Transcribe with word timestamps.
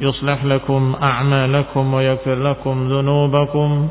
يصلح 0.00 0.44
لكم 0.44 0.96
أعمالكم 1.02 1.94
ويغفر 1.94 2.34
لكم 2.34 2.88
ذنوبكم 2.88 3.88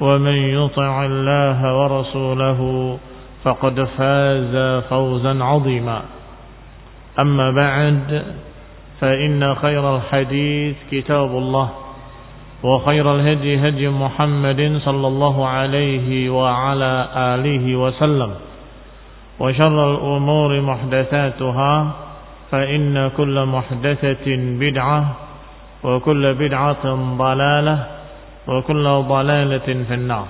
ومن 0.00 0.36
يطع 0.36 1.04
الله 1.04 1.78
ورسوله 1.78 2.60
فقد 3.44 3.84
فاز 3.84 4.82
فوزا 4.90 5.44
عظيما. 5.44 6.02
أما 7.20 7.50
بعد 7.50 8.24
فإن 9.00 9.54
خير 9.54 9.96
الحديث 9.96 10.76
كتاب 10.90 11.30
الله 11.30 11.68
وخير 12.62 13.14
الهدي 13.14 13.68
هدي 13.68 13.88
محمد 13.88 14.80
صلى 14.84 15.06
الله 15.06 15.46
عليه 15.48 16.30
وعلى 16.30 17.08
آله 17.16 17.76
وسلم 17.76 18.30
وشر 19.40 19.90
الأمور 19.94 20.60
محدثاتها 20.60 21.90
فإن 22.50 23.10
كل 23.16 23.46
محدثة 23.46 24.26
بدعة 24.36 25.04
وكل 25.84 26.34
بدعة 26.34 26.84
ضلالة 27.18 27.76
وكل 28.48 28.84
ضلالة 29.08 29.68
في 29.88 29.94
النار 29.94 30.28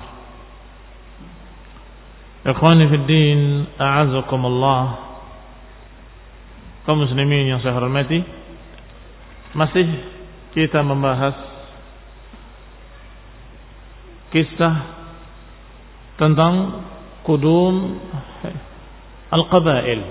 Ikhwani 2.43 2.91
fi 2.91 2.97
din, 3.07 3.63
a'azakumullah. 3.79 4.83
Kaum 6.83 7.07
muslimin 7.07 7.47
yang 7.47 7.63
saya 7.63 7.71
hormati, 7.79 8.19
masih 9.55 9.87
kita 10.51 10.83
membahas 10.83 11.39
kisah 14.35 14.75
tentang 16.19 16.83
kudum 17.23 17.95
al-qabail. 19.31 20.03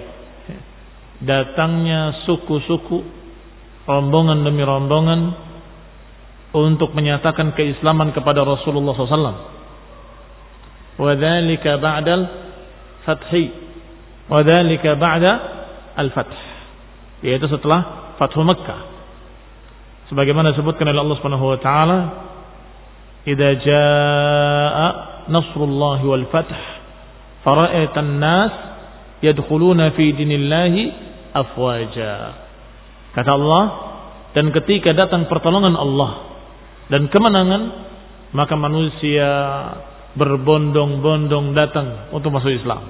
Datangnya 1.21 2.25
suku-suku, 2.25 3.22
rombongan 3.93 4.49
demi 4.49 4.65
rombongan 4.65 5.21
untuk 6.53 6.93
menyatakan 6.93 7.57
keislaman 7.57 8.13
kepada 8.13 8.45
Rasulullah 8.45 8.93
SAW. 8.97 9.37
Wadhalika 11.01 11.81
ba'dal 11.81 12.25
fathi. 13.09 13.53
Wadhalika 14.29 14.97
ba'da 14.97 15.33
al-fath. 15.97 16.37
Yaitu 17.25 17.49
setelah 17.49 18.15
Fathu 18.21 18.45
Makkah. 18.45 18.81
Sebagaimana 20.13 20.53
disebutkan 20.53 20.85
oleh 20.93 21.01
Allah 21.01 21.17
Subhanahu 21.21 21.47
wa 21.57 21.59
taala, 21.65 21.99
"Idza 23.25 23.51
jaa 23.65 24.89
nasrullahi 25.33 26.05
wal 26.05 26.27
fath, 26.29 26.53
fara'aitan 27.47 28.21
nas 28.21 28.53
yadkhuluna 29.25 29.97
fi 29.97 30.13
dinillahi 30.13 30.83
afwaja." 31.33 32.13
Kata 33.13 33.31
Allah, 33.37 33.65
dan 34.33 34.49
ketika 34.57 34.97
datang 34.97 35.29
pertolongan 35.29 35.77
Allah 35.77 36.41
dan 36.89 37.13
kemenangan, 37.13 37.63
maka 38.33 38.57
manusia 38.57 39.29
berbondong-bondong 40.17 41.53
datang 41.53 42.13
untuk 42.13 42.33
masuk 42.33 42.53
Islam. 42.53 42.89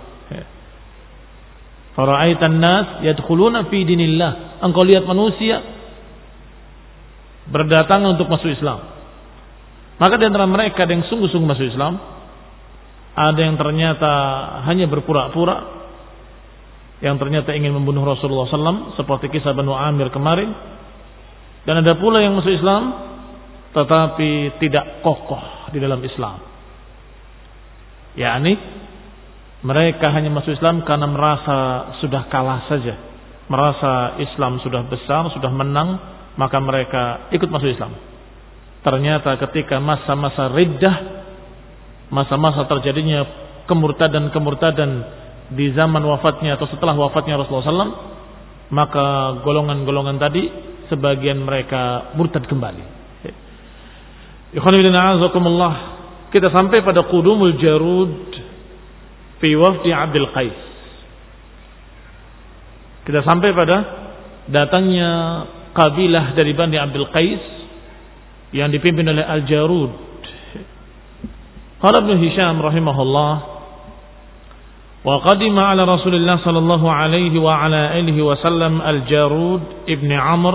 Fara'aitan 1.93 2.57
nas 2.57 3.05
yadkhuluna 3.05 3.69
fi 3.69 3.85
dinillah. 3.85 4.63
Engkau 4.65 4.81
lihat 4.87 5.05
manusia 5.05 5.61
berdatangan 7.53 8.17
untuk 8.17 8.33
masuk 8.33 8.49
Islam. 8.49 8.81
Maka 10.01 10.15
di 10.17 10.25
antara 10.25 10.49
mereka 10.49 10.89
ada 10.89 10.95
yang 10.95 11.05
sungguh-sungguh 11.07 11.49
masuk 11.53 11.69
Islam, 11.69 12.01
ada 13.13 13.41
yang 13.43 13.61
ternyata 13.61 14.13
hanya 14.67 14.89
berpura-pura, 14.89 15.82
yang 17.03 17.19
ternyata 17.19 17.51
ingin 17.51 17.75
membunuh 17.75 18.07
Rasulullah 18.07 18.47
SAW, 18.47 18.95
seperti 18.95 19.27
kisah 19.27 19.51
Banu 19.59 19.75
Amir 19.75 20.15
kemarin, 20.15 20.55
dan 21.67 21.83
ada 21.83 21.99
pula 21.99 22.23
yang 22.23 22.39
masuk 22.39 22.55
Islam, 22.55 22.95
tetapi 23.75 24.63
tidak 24.63 25.03
kokoh 25.03 25.71
di 25.75 25.83
dalam 25.83 25.99
Islam. 25.99 26.39
yakni 28.13 28.55
mereka 29.67 30.13
hanya 30.15 30.31
masuk 30.31 30.55
Islam 30.55 30.87
karena 30.87 31.11
merasa 31.11 31.59
sudah 31.99 32.31
kalah 32.31 32.71
saja, 32.71 32.95
merasa 33.51 34.23
Islam 34.23 34.63
sudah 34.63 34.87
besar, 34.87 35.27
sudah 35.35 35.51
menang, 35.51 35.99
maka 36.39 36.59
mereka 36.63 37.31
ikut 37.35 37.51
masuk 37.51 37.67
Islam. 37.67 37.99
Ternyata 38.83 39.39
ketika 39.43 39.79
masa-masa 39.79 40.51
riddah, 40.55 40.97
masa-masa 42.11 42.67
terjadinya 42.67 43.23
kemurtadan-kemurtadan 43.71 45.22
di 45.53 45.73
zaman 45.77 46.03
wafatnya 46.03 46.57
atau 46.57 46.69
setelah 46.69 46.97
wafatnya 46.97 47.37
Rasulullah 47.37 47.69
SAW, 47.69 47.95
maka 48.73 49.39
golongan-golongan 49.45 50.17
tadi 50.17 50.49
sebagian 50.89 51.45
mereka 51.45 52.13
murtad 52.17 52.45
kembali. 52.49 52.85
Kita 56.33 56.49
sampai 56.49 56.81
pada 56.81 57.05
Qudumul 57.09 57.61
Jarud 57.61 58.13
fi 59.41 59.53
wafdi 59.57 59.93
Abdul 59.93 60.29
Qais. 60.33 60.59
Kita 63.03 63.21
sampai 63.27 63.51
pada 63.53 63.77
datangnya 64.49 65.11
kabilah 65.73 66.37
dari 66.37 66.53
Bani 66.57 66.77
Abdul 66.77 67.09
Qais 67.13 67.43
yang 68.53 68.69
dipimpin 68.69 69.09
oleh 69.09 69.25
Al-Jarud. 69.25 69.93
Qala 71.81 71.99
Ibn 72.05 72.13
Hisham 72.21 72.61
rahimahullah 72.63 73.52
wa 75.03 75.19
qadima 75.27 75.75
ala 75.75 75.83
Rasulillah 75.83 76.39
sallallahu 76.47 76.87
alaihi 76.87 77.35
wa 77.39 77.59
ala 77.59 77.91
alihi 77.99 78.23
wasallam 78.23 78.79
Al-Jarud 78.79 79.91
ibn 79.91 80.11
Amr 80.15 80.55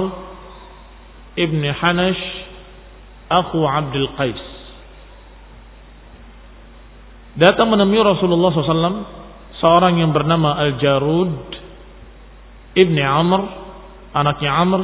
ibn 1.35 1.61
Hanash 1.67 2.23
akhu 3.27 3.59
Abdul 3.67 4.09
Qais. 4.15 4.41
Datang 7.37 7.69
menemui 7.69 8.01
Rasulullah 8.01 8.49
SAW 8.49 9.05
seorang 9.61 10.01
yang 10.01 10.09
bernama 10.09 10.57
Al-Jarud 10.57 11.53
ibni 12.73 13.03
Amr, 13.03 13.41
anaknya 14.13 14.51
Amr 14.57 14.81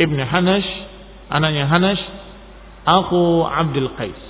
ibni 0.00 0.24
Hanash, 0.24 0.68
anaknya 1.28 1.68
Hanash, 1.68 2.00
aku 2.88 3.44
Abdul 3.44 3.92
Qais, 3.96 4.20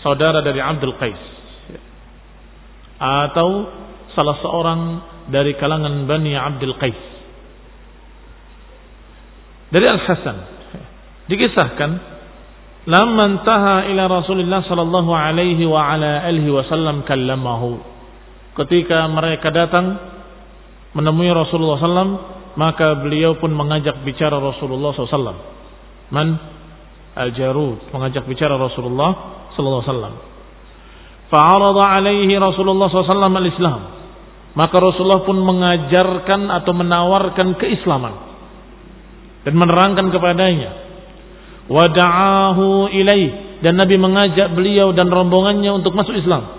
saudara 0.00 0.40
dari 0.40 0.64
Abdul 0.64 0.96
Qais, 0.96 1.20
atau 3.00 3.68
salah 4.20 4.36
seorang 4.44 4.80
dari 5.32 5.56
kalangan 5.56 6.04
Bani 6.04 6.36
Abdul 6.36 6.76
Qais. 6.76 7.00
Dari 9.72 9.86
Al 9.88 10.00
Hasan 10.04 10.36
dikisahkan 11.24 11.90
lamma 12.84 13.40
taha 13.48 13.88
ila 13.88 14.20
Rasulullah 14.20 14.60
sallallahu 14.66 15.08
alaihi 15.08 15.64
wa 15.64 15.88
ala 15.88 16.20
alihi 16.28 16.52
wasallam 16.52 17.08
kallamahu. 17.08 17.80
Ketika 18.60 19.08
mereka 19.08 19.48
datang 19.48 19.96
menemui 20.92 21.32
Rasulullah 21.32 21.80
sallam, 21.80 22.18
maka 22.60 22.98
beliau 23.00 23.40
pun 23.40 23.56
mengajak 23.56 24.04
bicara 24.04 24.36
Rasulullah 24.36 24.92
sallam. 25.08 25.38
Man 26.12 26.36
al-Jarud 27.16 27.88
mengajak 27.94 28.28
bicara 28.28 28.58
Rasulullah 28.60 29.10
sallallahu 29.56 29.80
alaihi 29.80 29.92
wasallam. 29.96 30.14
Fa'arada 31.30 31.82
alaihi 31.94 32.34
Rasulullah 32.36 32.90
sallallahu 32.90 33.38
al-Islam. 33.38 33.99
Maka 34.50 34.76
Rasulullah 34.82 35.22
pun 35.22 35.38
mengajarkan 35.38 36.50
atau 36.50 36.72
menawarkan 36.74 37.54
keislaman 37.54 38.14
dan 39.46 39.54
menerangkan 39.54 40.10
kepadanya. 40.10 40.70
Wada'ahu 41.70 42.90
ilaih 42.90 43.62
dan 43.62 43.78
Nabi 43.78 43.94
mengajak 43.94 44.50
beliau 44.58 44.90
dan 44.90 45.06
rombongannya 45.06 45.70
untuk 45.70 45.94
masuk 45.94 46.18
Islam. 46.18 46.50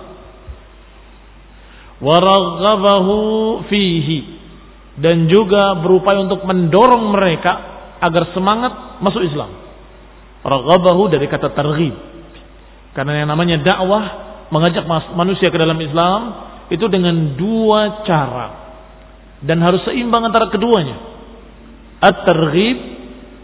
Waraghabahu 2.02 3.18
fihi 3.68 4.20
dan 4.98 5.28
juga 5.28 5.78
berupaya 5.84 6.26
untuk 6.26 6.48
mendorong 6.48 7.12
mereka 7.12 7.52
agar 8.02 8.32
semangat 8.32 9.04
masuk 9.04 9.22
Islam. 9.28 9.52
Raghabahu 10.42 11.12
dari 11.12 11.28
kata 11.30 11.54
targhib. 11.54 11.94
Karena 12.96 13.24
yang 13.24 13.30
namanya 13.30 13.62
dakwah 13.62 14.04
mengajak 14.50 14.84
manusia 15.16 15.48
ke 15.54 15.58
dalam 15.60 15.78
Islam 15.80 16.51
itu 16.72 16.86
dengan 16.88 17.36
dua 17.36 18.08
cara 18.08 18.48
dan 19.44 19.60
harus 19.60 19.84
seimbang 19.84 20.24
antara 20.24 20.48
keduanya. 20.48 20.98
At-targhib 22.02 22.78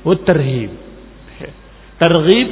wa 0.02 0.16
tarhib. 0.24 0.72
Targhib 2.02 2.48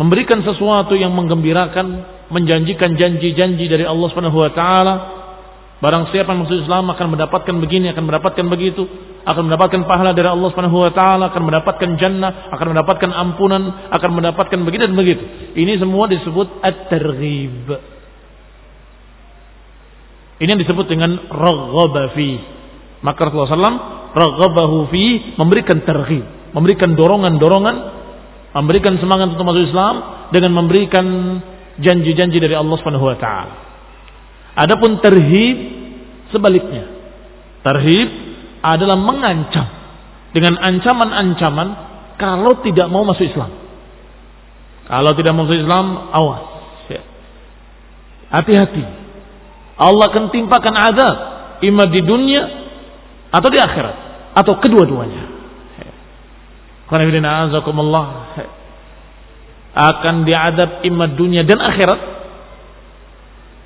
memberikan 0.00 0.42
sesuatu 0.42 0.96
yang 0.98 1.14
menggembirakan, 1.14 1.86
menjanjikan 2.32 2.98
janji-janji 2.98 3.70
dari 3.70 3.84
Allah 3.86 4.06
Subhanahu 4.10 4.38
wa 4.40 4.50
taala 4.50 4.94
Barang 5.76 6.08
siapa 6.08 6.32
yang 6.32 6.48
masuk 6.48 6.64
Islam 6.64 6.88
akan 6.88 7.06
mendapatkan 7.12 7.52
begini, 7.60 7.92
akan 7.92 8.08
mendapatkan 8.08 8.46
begitu, 8.48 8.88
akan 9.28 9.52
mendapatkan 9.52 9.84
pahala 9.84 10.16
dari 10.16 10.24
Allah 10.24 10.48
Subhanahu 10.48 10.88
wa 10.88 10.92
taala, 10.96 11.28
akan 11.28 11.42
mendapatkan 11.52 11.90
jannah, 12.00 12.48
akan 12.48 12.66
mendapatkan 12.72 13.10
ampunan, 13.12 13.62
akan 13.92 14.10
mendapatkan 14.16 14.56
begini 14.64 14.88
dan 14.88 14.96
begitu. 14.96 15.20
Ini 15.52 15.76
semua 15.76 16.08
disebut 16.08 16.64
at-targhib. 16.64 17.95
Ini 20.36 20.48
yang 20.52 20.60
disebut 20.60 20.86
dengan 20.88 21.16
raghaba 21.32 22.12
fi. 22.12 22.36
Maka 23.00 23.28
Rasulullah 23.28 24.12
SAW 24.12 24.88
fi 24.92 25.36
memberikan 25.36 25.80
targhib, 25.84 26.52
memberikan 26.52 26.92
dorongan-dorongan, 26.92 27.76
memberikan 28.56 29.00
semangat 29.00 29.36
untuk 29.36 29.44
masuk 29.48 29.64
Islam 29.68 29.94
dengan 30.32 30.52
memberikan 30.56 31.06
janji-janji 31.80 32.40
dari 32.40 32.56
Allah 32.56 32.76
Subhanahu 32.80 33.06
wa 33.08 33.16
taala. 33.20 33.54
Adapun 34.56 35.00
terhib 35.04 35.56
sebaliknya. 36.32 36.88
Terhib 37.60 38.08
adalah 38.64 38.96
mengancam 38.96 39.66
dengan 40.32 40.56
ancaman-ancaman 40.60 41.68
kalau 42.16 42.64
tidak 42.64 42.88
mau 42.88 43.04
masuk 43.04 43.28
Islam. 43.28 43.52
Kalau 44.86 45.12
tidak 45.16 45.32
mau 45.36 45.44
masuk 45.44 45.60
Islam, 45.60 45.86
awas. 46.12 46.42
Ya. 46.88 47.02
Hati-hati. 48.32 49.05
Allah 49.76 50.04
akan 50.08 50.32
timpakan 50.32 50.74
azab 50.74 51.16
ima 51.60 51.84
di 51.88 52.00
dunia 52.00 52.42
atau 53.28 53.48
di 53.52 53.58
akhirat 53.60 53.96
atau 54.36 54.56
kedua-duanya. 54.60 55.24
Ya. 55.80 55.92
Ya. 58.40 58.48
Akan 59.76 60.24
diadab 60.24 60.80
ima 60.88 61.12
dunia 61.12 61.44
dan 61.44 61.60
akhirat 61.60 62.00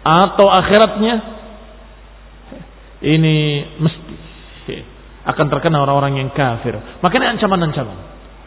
atau 0.00 0.46
akhiratnya 0.50 1.14
ini 3.00 3.36
mesti 3.78 4.10
akan 5.30 5.46
terkena 5.52 5.84
orang-orang 5.84 6.18
yang 6.18 6.30
kafir. 6.32 6.74
Makanya 7.04 7.36
ancaman-ancaman. 7.36 7.98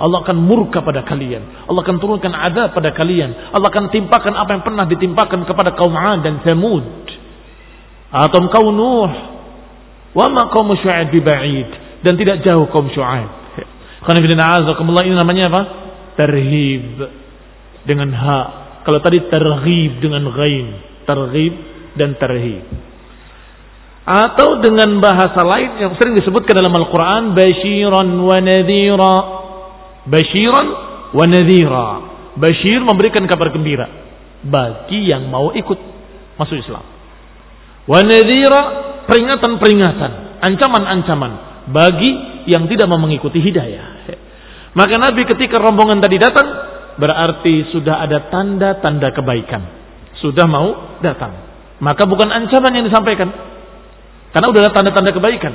Allah 0.01 0.19
akan 0.25 0.37
murka 0.41 0.81
pada 0.81 1.05
kalian. 1.05 1.69
Allah 1.69 1.81
akan 1.85 1.97
turunkan 2.01 2.33
adab 2.33 2.73
pada 2.73 2.91
kalian. 2.97 3.53
Allah 3.53 3.69
akan 3.69 3.93
timpakan 3.93 4.33
apa 4.33 4.57
yang 4.57 4.63
pernah 4.65 4.85
ditimpakan 4.89 5.45
kepada 5.45 5.77
kaum 5.77 5.93
'Ad 5.93 6.25
dan 6.25 6.41
Thamud. 6.41 7.12
Atau 8.13 8.45
kaum 8.53 8.69
Nuh. 8.69 9.11
Wa 10.13 10.29
ma 10.29 10.53
kaum 10.53 10.69
Syu'aib 10.77 11.09
biba'id 11.09 11.69
dan 12.05 12.13
tidak 12.13 12.45
jauh 12.45 12.69
kaum 12.69 12.85
Syu'aib. 12.93 13.29
Ini 14.03 15.15
namanya 15.17 15.49
apa? 15.49 15.61
Terhib 16.21 16.85
dengan 17.89 18.13
ha. 18.13 18.39
Kalau 18.85 18.99
tadi 19.01 19.25
terhib 19.31 19.97
dengan 20.03 20.29
ghain 20.29 20.93
targhib 21.07 21.53
dan 21.97 22.15
tarhib. 22.19 22.63
Atau 24.03 24.59
dengan 24.59 24.99
bahasa 24.99 25.47
lain 25.47 25.79
yang 25.79 25.95
sering 25.95 26.19
disebutkan 26.19 26.59
dalam 26.59 26.75
Al-Quran, 26.75 27.31
basyiran 27.31 28.07
wa 28.19 28.37
nadhira. 28.43 29.17
Basyiran 30.03 30.67
wa 31.15 31.25
nadhira. 31.25 31.89
Bashir 32.33 32.81
memberikan 32.81 33.23
kabar 33.29 33.53
gembira 33.53 33.85
bagi 34.41 35.05
yang 35.05 35.29
mau 35.29 35.53
ikut 35.53 35.79
masuk 36.35 36.57
Islam. 36.59 36.92
Wa 37.83 37.99
peringatan-peringatan, 39.03 40.11
ancaman-ancaman 40.39 41.31
bagi 41.71 42.11
yang 42.47 42.67
tidak 42.71 42.87
mau 42.87 42.99
mengikuti 42.99 43.43
hidayah. 43.43 44.05
Maka 44.73 44.95
Nabi 44.97 45.27
ketika 45.29 45.61
rombongan 45.61 46.01
tadi 46.01 46.17
datang 46.17 46.47
berarti 46.97 47.69
sudah 47.69 48.01
ada 48.01 48.31
tanda-tanda 48.31 49.13
kebaikan 49.13 49.83
sudah 50.23 50.47
mau 50.47 50.95
datang. 51.03 51.35
Maka 51.83 52.07
bukan 52.07 52.31
ancaman 52.31 52.71
yang 52.71 52.87
disampaikan. 52.87 53.27
Karena 54.31 54.47
sudah 54.47 54.61
ada 54.63 54.71
tanda-tanda 54.71 55.11
kebaikan. 55.11 55.53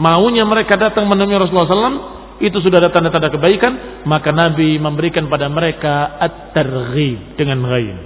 Maunya 0.00 0.48
mereka 0.48 0.80
datang 0.80 1.04
menemui 1.04 1.36
Rasulullah 1.36 1.68
SAW, 1.68 2.00
itu 2.40 2.58
sudah 2.64 2.80
ada 2.80 2.90
tanda-tanda 2.90 3.28
kebaikan, 3.28 4.02
maka 4.08 4.32
Nabi 4.32 4.80
memberikan 4.80 5.28
pada 5.28 5.46
mereka 5.52 6.16
at-targhib 6.18 7.36
dengan 7.38 7.60
ghaib. 7.62 7.96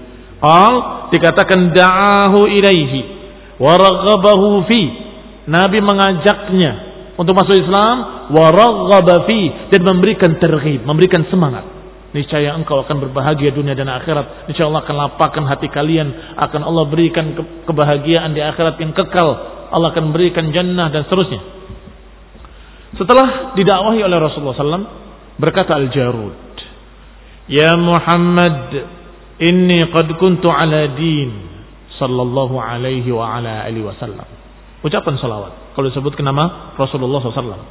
Al 0.42 0.74
dikatakan 1.14 1.72
da'ahu 1.72 2.44
ilaihi 2.52 3.17
wa 3.58 3.72
raghabahu 3.74 4.66
fi. 4.66 4.82
Nabi 5.48 5.80
mengajaknya 5.80 6.72
untuk 7.16 7.32
masuk 7.32 7.56
Islam 7.56 8.28
wa 8.30 8.46
raghaba 8.52 9.24
fi 9.24 9.70
dan 9.74 9.80
memberikan 9.82 10.36
terghib, 10.36 10.84
memberikan 10.84 11.24
semangat 11.32 11.78
niscaya 12.12 12.56
engkau 12.56 12.80
akan 12.84 12.96
berbahagia 13.08 13.52
dunia 13.52 13.76
dan 13.76 13.88
akhirat. 13.88 14.48
Niscaya 14.48 14.68
Allah 14.68 14.84
akan 14.84 14.96
lapangkan 14.96 15.44
hati 15.44 15.68
kalian, 15.68 16.36
akan 16.36 16.60
Allah 16.64 16.84
berikan 16.88 17.36
kebahagiaan 17.68 18.32
di 18.32 18.40
akhirat 18.40 18.80
yang 18.80 18.92
kekal. 18.96 19.28
Allah 19.68 19.92
akan 19.92 20.16
berikan 20.16 20.48
jannah 20.48 20.88
dan 20.88 21.04
seterusnya. 21.04 21.40
Setelah 22.96 23.52
didakwahi 23.52 24.00
oleh 24.00 24.16
Rasulullah 24.16 24.56
SAW, 24.56 24.88
berkata 25.36 25.76
Al-Jarud, 25.76 26.34
Ya 27.52 27.76
Muhammad, 27.76 28.56
inni 29.36 29.84
qad 29.92 30.08
kuntu 30.16 30.48
ala 30.48 30.88
din 30.96 31.57
sallallahu 31.98 32.56
alaihi 32.56 33.10
wa 33.10 33.36
ala 33.36 33.66
alihi 33.66 33.84
wasallam. 33.84 34.24
Ucapan 34.80 35.18
salawat. 35.18 35.74
Kalau 35.74 35.86
disebutkan 35.90 36.22
nama 36.22 36.74
Rasulullah 36.78 37.18
SAW. 37.18 37.66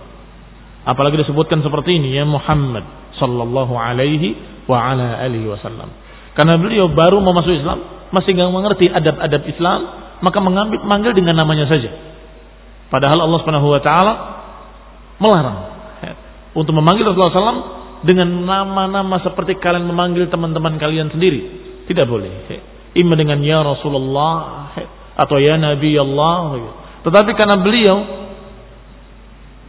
Apalagi 0.88 1.20
disebutkan 1.24 1.64
seperti 1.64 2.00
ini, 2.00 2.16
Ya 2.16 2.28
Muhammad, 2.28 2.84
sallallahu 3.16 3.76
alaihi 3.76 4.36
wa 4.68 4.92
ala 4.92 5.24
alihi 5.24 5.48
wasallam. 5.48 5.88
Karena 6.36 6.60
beliau 6.60 6.92
baru 6.92 7.24
mau 7.24 7.34
masuk 7.34 7.56
Islam, 7.56 8.08
masih 8.12 8.36
nggak 8.36 8.52
mengerti 8.52 8.86
adab-adab 8.92 9.42
Islam, 9.48 9.80
maka 10.22 10.40
mengambil 10.44 10.84
manggil 10.84 11.12
dengan 11.16 11.40
namanya 11.40 11.68
saja. 11.72 11.92
Padahal 12.88 13.20
Allah 13.20 13.40
Subhanahu 13.44 13.68
wa 13.68 13.82
taala 13.84 14.14
melarang 15.18 15.58
ya, 16.04 16.14
untuk 16.56 16.72
memanggil 16.78 17.10
Rasulullah 17.10 17.36
SAW 17.36 17.64
dengan 18.06 18.30
nama-nama 18.46 19.18
seperti 19.26 19.58
kalian 19.58 19.90
memanggil 19.90 20.30
teman-teman 20.30 20.78
kalian 20.78 21.10
sendiri. 21.12 21.66
Tidak 21.90 22.06
boleh. 22.06 22.32
Ima 22.96 23.18
dengan 23.20 23.44
ya 23.44 23.66
Rasulullah 23.66 24.72
atau 25.18 25.38
ya 25.42 25.58
Nabi 25.60 25.98
Allah. 25.98 26.42
Ya. 26.56 26.72
Tetapi 27.08 27.32
karena 27.36 27.58
beliau 27.60 27.98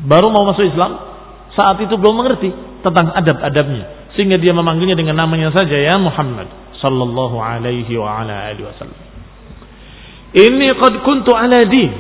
baru 0.05 0.31
mau 0.31 0.47
masuk 0.47 0.69
Islam, 0.69 0.93
saat 1.59 1.83
itu 1.83 1.95
belum 1.99 2.23
mengerti 2.23 2.51
tentang 2.87 3.11
adab-adabnya 3.11 4.13
sehingga 4.15 4.39
dia 4.39 4.55
memanggilnya 4.55 4.99
dengan 4.99 5.19
namanya 5.19 5.55
saja 5.55 5.75
ya 5.75 5.99
Muhammad 5.99 6.51
sallallahu 6.79 7.39
alaihi 7.39 7.91
wa 7.99 8.23
ala 8.23 8.51
alihi 8.51 8.67
wasallam. 8.67 9.01
Ini 10.35 10.69
qad 10.77 10.95
kuntu 11.03 11.33
ala 11.35 11.65
din. 11.67 11.91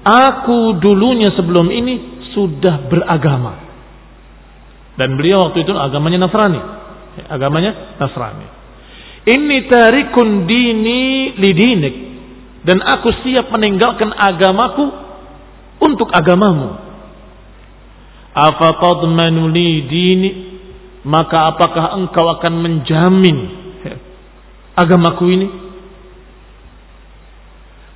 Aku 0.00 0.80
dulunya 0.80 1.32
sebelum 1.36 1.68
ini 1.68 2.24
sudah 2.32 2.88
beragama. 2.88 3.68
Dan 4.96 5.16
beliau 5.16 5.48
waktu 5.48 5.64
itu 5.64 5.72
agamanya 5.72 6.28
Nasrani. 6.28 6.60
Agamanya 7.28 7.96
Nasrani. 7.96 8.59
Ini 9.30 9.56
tarikun 9.70 10.50
dini 10.50 11.00
lidinik. 11.38 11.94
Dan 12.66 12.82
aku 12.82 13.08
siap 13.22 13.48
meninggalkan 13.54 14.10
agamaku 14.10 14.84
untuk 15.80 16.10
agamamu. 16.10 16.76
Afatadmanu 18.30 19.50
li 19.50 19.70
dini 19.86 20.30
maka 21.06 21.56
apakah 21.56 21.96
engkau 21.96 22.28
akan 22.36 22.54
menjamin 22.60 23.38
agamaku 24.76 25.24
ini? 25.32 25.48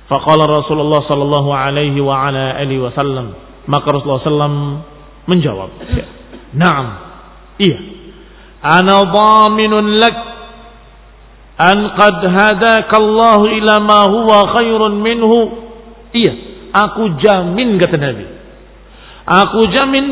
Faqala 0.09 0.45
Rasulullah 0.49 1.01
sallallahu 1.05 1.49
alaihi 1.49 1.97
wa 2.01 2.29
ala 2.29 2.57
alihi 2.61 2.81
wasallam. 2.81 3.33
Maka 3.65 3.87
Rasulullah 3.89 4.21
sallam 4.25 4.55
menjawab, 5.25 5.69
"Na'am." 6.53 6.87
Iya. 7.57 7.79
Ana 8.61 9.01
dhaminun 9.05 10.01
lak 10.01 10.34
an 11.55 11.77
qad 11.95 12.19
hadaka 12.23 12.95
Allah 12.99 13.39
ila 13.47 13.75
ma 13.79 14.01
huwa 14.11 14.37
khairun 14.59 14.93
minhu. 14.99 15.39
Iya, 16.15 16.33
aku 16.71 17.19
jamin 17.19 17.79
kata 17.79 17.95
Nabi. 17.99 18.25
Aku 19.25 19.59
jamin 19.73 20.05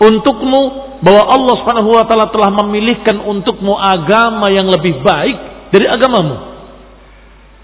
untukmu 0.00 0.62
bahwa 1.00 1.22
Allah 1.28 1.54
Subhanahu 1.64 1.90
wa 1.92 2.04
taala 2.04 2.28
telah 2.28 2.50
memilihkan 2.64 3.20
untukmu 3.20 3.76
agama 3.76 4.52
yang 4.52 4.68
lebih 4.68 5.00
baik 5.00 5.36
dari 5.72 5.86
agamamu. 5.88 6.36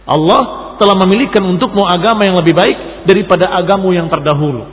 Allah 0.07 0.43
telah 0.79 0.95
memilihkan 1.03 1.43
untukmu 1.43 1.83
agama 1.83 2.23
yang 2.25 2.39
lebih 2.39 2.55
baik 2.55 2.77
daripada 3.09 3.51
agamu 3.53 3.93
yang 3.93 4.07
terdahulu. 4.07 4.65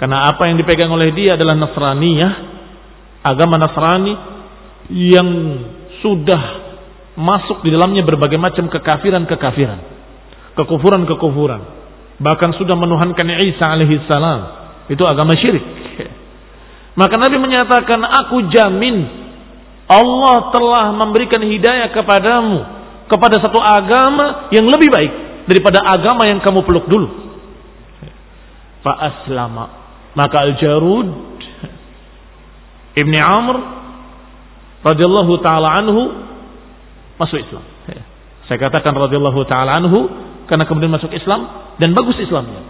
Karena 0.00 0.26
apa 0.26 0.50
yang 0.50 0.58
dipegang 0.58 0.90
oleh 0.90 1.14
dia 1.14 1.38
adalah 1.38 1.54
Nasraniyah, 1.54 2.32
agama 3.22 3.54
Nasrani 3.60 4.14
yang 4.90 5.28
sudah 6.02 6.61
masuk 7.18 7.60
di 7.64 7.70
dalamnya 7.72 8.02
berbagai 8.04 8.40
macam 8.40 8.68
kekafiran-kekafiran, 8.72 9.80
kekufuran-kekufuran. 10.56 11.62
Bahkan 12.22 12.50
sudah 12.56 12.76
menuhankan 12.78 13.26
Isa 13.42 13.66
alaihi 13.66 14.04
salam. 14.06 14.40
Itu 14.86 15.02
agama 15.08 15.34
syirik. 15.34 15.64
Maka 17.00 17.14
Nabi 17.18 17.36
menyatakan, 17.40 17.98
aku 18.04 18.52
jamin 18.52 19.22
Allah 19.90 20.36
telah 20.54 20.86
memberikan 20.96 21.42
hidayah 21.42 21.90
kepadamu 21.92 22.64
kepada 23.10 23.36
satu 23.44 23.60
agama 23.60 24.48
yang 24.54 24.64
lebih 24.64 24.88
baik 24.88 25.12
daripada 25.44 25.84
agama 25.84 26.24
yang 26.24 26.40
kamu 26.40 26.64
peluk 26.64 26.86
dulu. 26.88 27.08
Fa 28.82 28.92
aslama 28.98 29.82
maka 30.12 30.42
Al-Jarud 30.42 31.08
Ibni 33.00 33.20
Amr 33.20 33.56
radhiyallahu 34.82 35.32
taala 35.40 35.68
anhu 35.78 36.02
masuk 37.22 37.38
Islam. 37.38 37.62
Saya 38.50 38.58
katakan 38.58 38.90
radhiyallahu 38.98 39.46
taala 39.46 39.78
anhu 39.78 40.10
karena 40.50 40.66
kemudian 40.66 40.90
masuk 40.90 41.14
Islam 41.14 41.72
dan 41.78 41.94
bagus 41.94 42.18
Islamnya. 42.18 42.62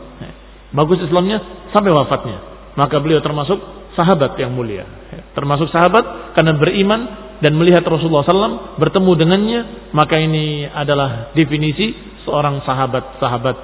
Bagus 0.73 1.00
Islamnya 1.00 1.68
sampai 1.73 1.90
wafatnya. 1.92 2.38
Maka 2.76 3.00
beliau 3.00 3.21
termasuk 3.25 3.56
sahabat 3.97 4.37
yang 4.37 4.52
mulia. 4.52 4.85
Termasuk 5.32 5.68
sahabat 5.68 6.37
karena 6.37 6.56
beriman 6.56 7.00
dan 7.40 7.56
melihat 7.56 7.85
Rasulullah 7.85 8.25
SAW 8.25 8.80
bertemu 8.80 9.11
dengannya. 9.16 9.61
Maka 9.97 10.21
ini 10.21 10.68
adalah 10.68 11.32
definisi 11.37 11.92
seorang 12.25 12.61
sahabat-sahabat 12.64 13.56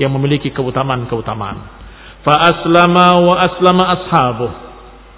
yang 0.00 0.12
memiliki 0.12 0.52
keutamaan-keutamaan 0.52 1.84
fa 2.24 2.34
aslama 2.40 3.20
wa 3.20 3.34
aslama 3.36 3.84
ashabuh 4.00 4.50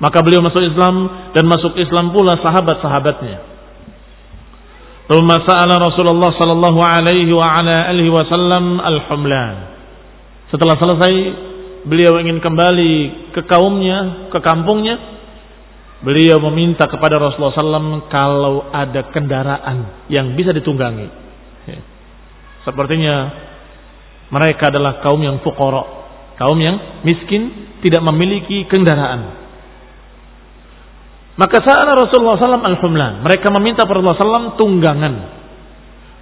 maka 0.03 0.19
beliau 0.21 0.45
masuk 0.45 0.61
Islam 0.61 1.09
dan 1.33 1.47
masuk 1.47 1.79
Islam 1.79 2.13
pula 2.13 2.37
sahabat-sahabatnya 2.43 3.56
Thumma 5.07 5.39
sa'ala 5.47 5.79
Rasulullah 5.79 6.35
sallallahu 6.35 6.81
alaihi 6.83 7.31
wa 7.31 7.47
ala 7.47 7.87
alihi 7.87 8.11
wasallam 8.11 8.83
al-humlan. 8.83 9.57
Setelah 10.51 10.75
selesai 10.79 11.15
beliau 11.87 12.19
ingin 12.19 12.43
kembali 12.43 12.95
ke 13.31 13.47
kaumnya, 13.47 14.31
ke 14.35 14.39
kampungnya. 14.43 15.15
Beliau 15.97 16.37
meminta 16.51 16.85
kepada 16.85 17.17
Rasulullah 17.17 17.57
SAW 17.57 18.13
kalau 18.13 18.69
ada 18.69 19.09
kendaraan 19.11 20.07
yang 20.13 20.37
bisa 20.37 20.53
ditunggangi. 20.53 21.09
Sepertinya 22.69 23.33
mereka 24.29 24.69
adalah 24.69 25.01
kaum 25.01 25.23
yang 25.23 25.41
fuqara, 25.41 25.97
Kaum 26.37 26.61
yang 26.61 27.01
miskin 27.01 27.49
tidak 27.81 28.05
memiliki 28.05 28.69
kendaraan. 28.69 29.46
Maka 31.37 31.61
saat 31.61 31.85
Rasulullah 31.85 32.41
SAW 32.41 32.65
al-humlan. 32.65 33.21
Mereka 33.21 33.53
meminta 33.53 33.85
Rasulullah 33.85 34.17
SAW 34.17 34.57
tunggangan. 34.57 35.15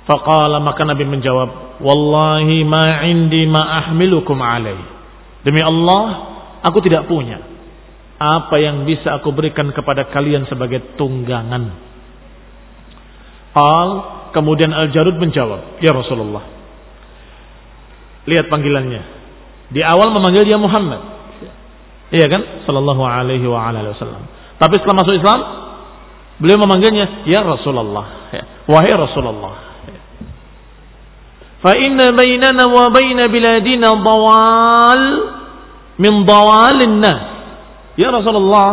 Faqala 0.04 0.58
maka 0.58 0.82
Nabi 0.84 1.06
menjawab, 1.06 1.80
Wallahi 1.80 2.66
ma 2.66 3.06
indi 3.06 3.46
ma 3.46 3.78
ahmilukum 3.82 4.36
alaih. 4.42 4.76
Demi 5.46 5.62
Allah, 5.62 6.04
aku 6.66 6.82
tidak 6.82 7.06
punya 7.06 7.54
apa 8.14 8.56
yang 8.62 8.86
bisa 8.86 9.20
aku 9.20 9.34
berikan 9.34 9.74
kepada 9.74 10.08
kalian 10.08 10.46
sebagai 10.46 10.94
tunggangan. 10.94 11.76
Al 13.54 13.90
kemudian 14.34 14.74
Al-Jarud 14.74 15.18
menjawab, 15.18 15.78
Ya 15.78 15.94
Rasulullah. 15.94 16.42
Lihat 18.24 18.50
panggilannya. 18.50 19.02
Di 19.70 19.80
awal 19.84 20.10
memanggil 20.10 20.48
dia 20.48 20.58
Muhammad. 20.58 21.00
Iya 22.14 22.26
kan? 22.30 22.42
Sallallahu 22.66 23.02
alaihi 23.02 23.46
wa 23.46 23.68
alihi 23.68 23.94
wasallam. 23.94 24.33
Tapi 24.58 24.74
setelah 24.78 24.96
masuk 25.02 25.14
Islam, 25.18 25.40
beliau 26.38 26.58
memanggilnya 26.62 27.26
ya 27.26 27.42
Rasulullah. 27.42 28.06
Ya. 28.30 28.42
Wahai 28.70 28.94
Rasulullah. 28.94 29.54
Ya. 29.88 30.00
Fa 31.62 31.72
inna 31.78 32.14
bainana 32.14 32.64
wa 32.70 32.90
baina 32.90 33.26
biladina 33.30 33.92
dawal 33.98 35.02
min 35.98 36.14
dawalin 36.26 36.98
nas. 37.02 37.22
Ya 37.94 38.10
Rasulullah, 38.10 38.70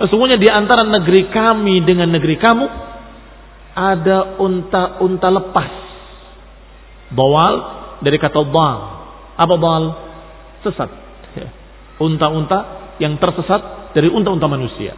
sesungguhnya 0.00 0.40
di 0.40 0.48
antara 0.48 0.88
negeri 0.88 1.28
kami 1.28 1.84
dengan 1.84 2.08
negeri 2.08 2.40
kamu 2.40 2.66
ada 3.74 4.40
unta-unta 4.40 5.28
lepas. 5.28 5.72
Dawal 7.12 7.54
dari 8.00 8.16
kata 8.16 8.40
dal. 8.48 8.78
Apa 9.34 9.54
dal? 9.58 9.84
sesat. 10.64 10.90
Ya. 11.36 11.48
Unta-unta 12.00 12.58
yang 12.98 13.20
tersesat 13.20 13.92
dari 13.92 14.08
unta-unta 14.08 14.48
manusia. 14.48 14.96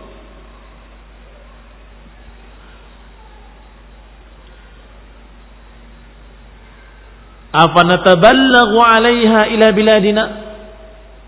Afanataballahu 7.52 8.76
'alaiha 8.80 9.40
ila 9.54 9.66
biladina? 9.74 10.24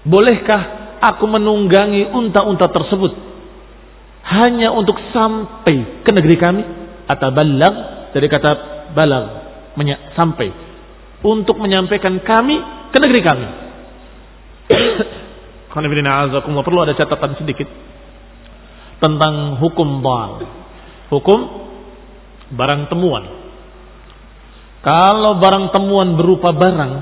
Bolehkah 0.03 0.63
aku 1.03 1.25
menunggangi 1.29 2.09
unta-unta 2.11 2.71
tersebut 2.71 3.13
hanya 4.29 4.73
untuk 4.75 4.99
sampai 5.15 6.05
ke 6.05 6.11
negeri 6.13 6.37
kami? 6.37 6.63
Ataballag 7.09 7.75
dari 8.13 8.29
kata 8.29 8.51
balag, 8.93 9.25
sampai 10.17 10.49
untuk 11.25 11.57
menyampaikan 11.59 12.21
kami 12.23 12.57
ke 12.93 12.99
negeri 13.01 13.21
kami. 13.25 13.47
perlu 16.65 16.85
ada 16.85 16.97
catatan 16.97 17.39
sedikit 17.41 17.69
tentang 18.99 19.57
hukum 19.63 20.03
bal. 20.03 20.43
Hukum 21.09 21.41
barang 22.53 22.91
temuan. 22.93 23.38
Kalau 24.89 25.37
barang 25.37 25.69
temuan 25.77 26.17
berupa 26.17 26.49
barang 26.49 26.93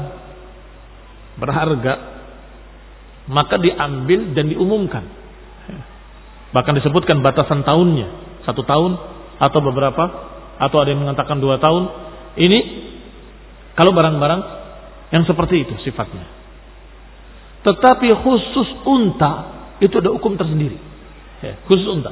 berharga, 1.38 1.94
maka 3.30 3.62
diambil 3.62 4.34
dan 4.34 4.50
diumumkan. 4.50 5.06
Bahkan 6.50 6.82
disebutkan 6.82 7.22
batasan 7.22 7.62
tahunnya, 7.62 8.42
satu 8.42 8.66
tahun 8.66 8.98
atau 9.38 9.60
beberapa, 9.62 10.02
atau 10.58 10.76
ada 10.82 10.90
yang 10.90 11.06
mengatakan 11.06 11.38
dua 11.38 11.62
tahun. 11.62 11.84
Ini 12.34 12.58
kalau 13.78 13.94
barang-barang 13.94 14.40
yang 15.14 15.22
seperti 15.22 15.70
itu 15.70 15.78
sifatnya. 15.86 16.26
Tetapi 17.62 18.08
khusus 18.18 18.82
unta 18.82 19.32
itu 19.78 19.94
ada 20.02 20.10
hukum 20.10 20.34
tersendiri. 20.34 20.74
Ya, 21.38 21.54
khusus 21.70 21.86
unta. 21.86 22.10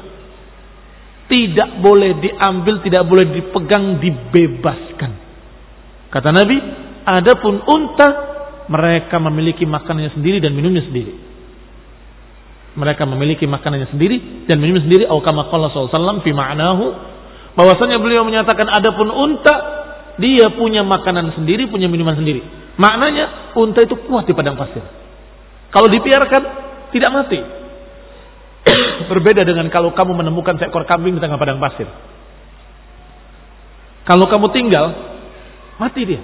Tidak 1.26 1.82
boleh 1.82 2.22
diambil, 2.22 2.78
tidak 2.86 3.02
boleh 3.10 3.26
dipegang, 3.42 3.98
dibebaskan. 3.98 5.23
Kata 6.14 6.30
Nabi, 6.30 6.56
adapun 7.02 7.58
unta 7.66 8.08
mereka 8.70 9.18
memiliki 9.18 9.66
makanannya 9.66 10.14
sendiri 10.14 10.38
dan 10.38 10.54
minumnya 10.54 10.86
sendiri. 10.86 11.10
Mereka 12.78 13.02
memiliki 13.06 13.50
makanannya 13.50 13.90
sendiri 13.90 14.46
dan 14.46 14.62
minumnya 14.62 14.86
sendiri. 14.86 15.04
Atau 15.10 15.26
kama 15.26 15.50
qala 15.50 15.74
sallallahu 15.74 16.22
fi 16.22 16.30
ma'nahu 16.30 16.84
bahwasanya 17.58 17.98
beliau 17.98 18.22
menyatakan 18.22 18.70
adapun 18.70 19.10
unta 19.10 19.54
dia 20.22 20.54
punya 20.54 20.86
makanan 20.86 21.34
sendiri, 21.34 21.66
punya 21.66 21.90
minuman 21.90 22.14
sendiri. 22.14 22.42
Maknanya 22.78 23.54
unta 23.58 23.82
itu 23.82 23.98
kuat 24.06 24.26
di 24.30 24.34
padang 24.38 24.54
pasir. 24.54 24.82
Kalau 25.74 25.90
dibiarkan 25.90 26.42
tidak 26.94 27.10
mati. 27.10 27.40
Berbeda 29.10 29.42
dengan 29.42 29.66
kalau 29.74 29.90
kamu 29.90 30.14
menemukan 30.14 30.62
seekor 30.62 30.86
kambing 30.86 31.18
di 31.18 31.20
tengah 31.22 31.38
padang 31.38 31.58
pasir. 31.58 31.90
Kalau 34.06 34.30
kamu 34.30 34.46
tinggal, 34.54 35.13
mati 35.80 36.02
dia. 36.04 36.22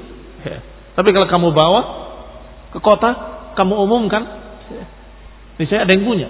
Tapi 0.96 1.08
kalau 1.14 1.26
kamu 1.28 1.48
bawa 1.54 1.80
ke 2.74 2.78
kota, 2.82 3.10
kamu 3.56 3.74
umumkan, 3.76 4.22
ini 5.58 5.66
saya 5.66 5.84
ada 5.84 5.92
yang 5.94 6.04
punya. 6.06 6.28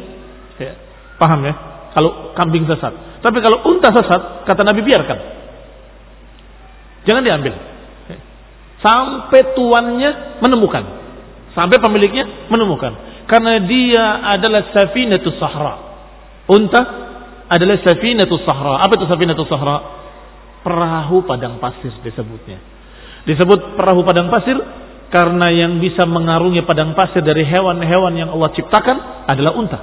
Ya. 0.61 0.77
Paham 1.17 1.45
ya? 1.45 1.71
kalau 1.95 2.35
kambing 2.39 2.67
sesat. 2.67 3.21
Tapi 3.21 3.39
kalau 3.43 3.67
unta 3.67 3.91
sesat, 3.91 4.47
kata 4.47 4.63
Nabi 4.63 4.81
biarkan. 4.87 5.19
Jangan 7.05 7.23
diambil. 7.25 7.55
Sampai 8.81 9.53
tuannya 9.53 10.41
menemukan. 10.41 10.85
Sampai 11.53 11.77
pemiliknya 11.83 12.49
menemukan. 12.49 12.97
Karena 13.29 13.61
dia 13.67 14.05
adalah 14.39 14.73
safinatus 14.73 15.37
sahra. 15.37 15.75
Unta 16.49 16.83
adalah 17.51 17.77
safinatus 17.85 18.43
sahra. 18.47 18.81
Apa 18.81 18.97
itu 18.97 19.05
safinatus 19.05 19.49
sahra? 19.51 19.77
Perahu 20.65 21.25
padang 21.29 21.61
pasir 21.61 21.93
disebutnya. 22.01 22.61
Disebut 23.29 23.77
perahu 23.77 24.01
padang 24.05 24.33
pasir 24.33 24.57
karena 25.11 25.51
yang 25.51 25.83
bisa 25.83 26.07
mengarungi 26.07 26.63
padang 26.65 26.95
pasir 26.95 27.21
dari 27.21 27.43
hewan-hewan 27.43 28.15
yang 28.15 28.31
Allah 28.31 28.51
ciptakan 28.55 28.97
adalah 29.27 29.53
unta. 29.59 29.79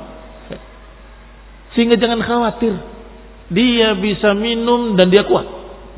Sehingga 1.75 1.99
jangan 1.99 2.23
khawatir. 2.25 2.73
Dia 3.47 3.95
bisa 3.99 4.33
minum 4.33 4.97
dan 4.97 5.13
dia 5.13 5.23
kuat. 5.23 5.45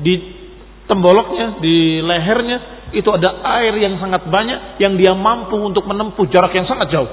Di 0.02 0.14
temboloknya, 0.86 1.62
di 1.64 2.04
lehernya, 2.04 2.92
itu 2.94 3.10
ada 3.10 3.42
air 3.62 3.78
yang 3.78 4.02
sangat 4.02 4.28
banyak 4.28 4.82
yang 4.82 4.98
dia 4.98 5.14
mampu 5.14 5.56
untuk 5.56 5.86
menempuh 5.86 6.26
jarak 6.30 6.52
yang 6.54 6.66
sangat 6.66 6.90
jauh. 6.90 7.10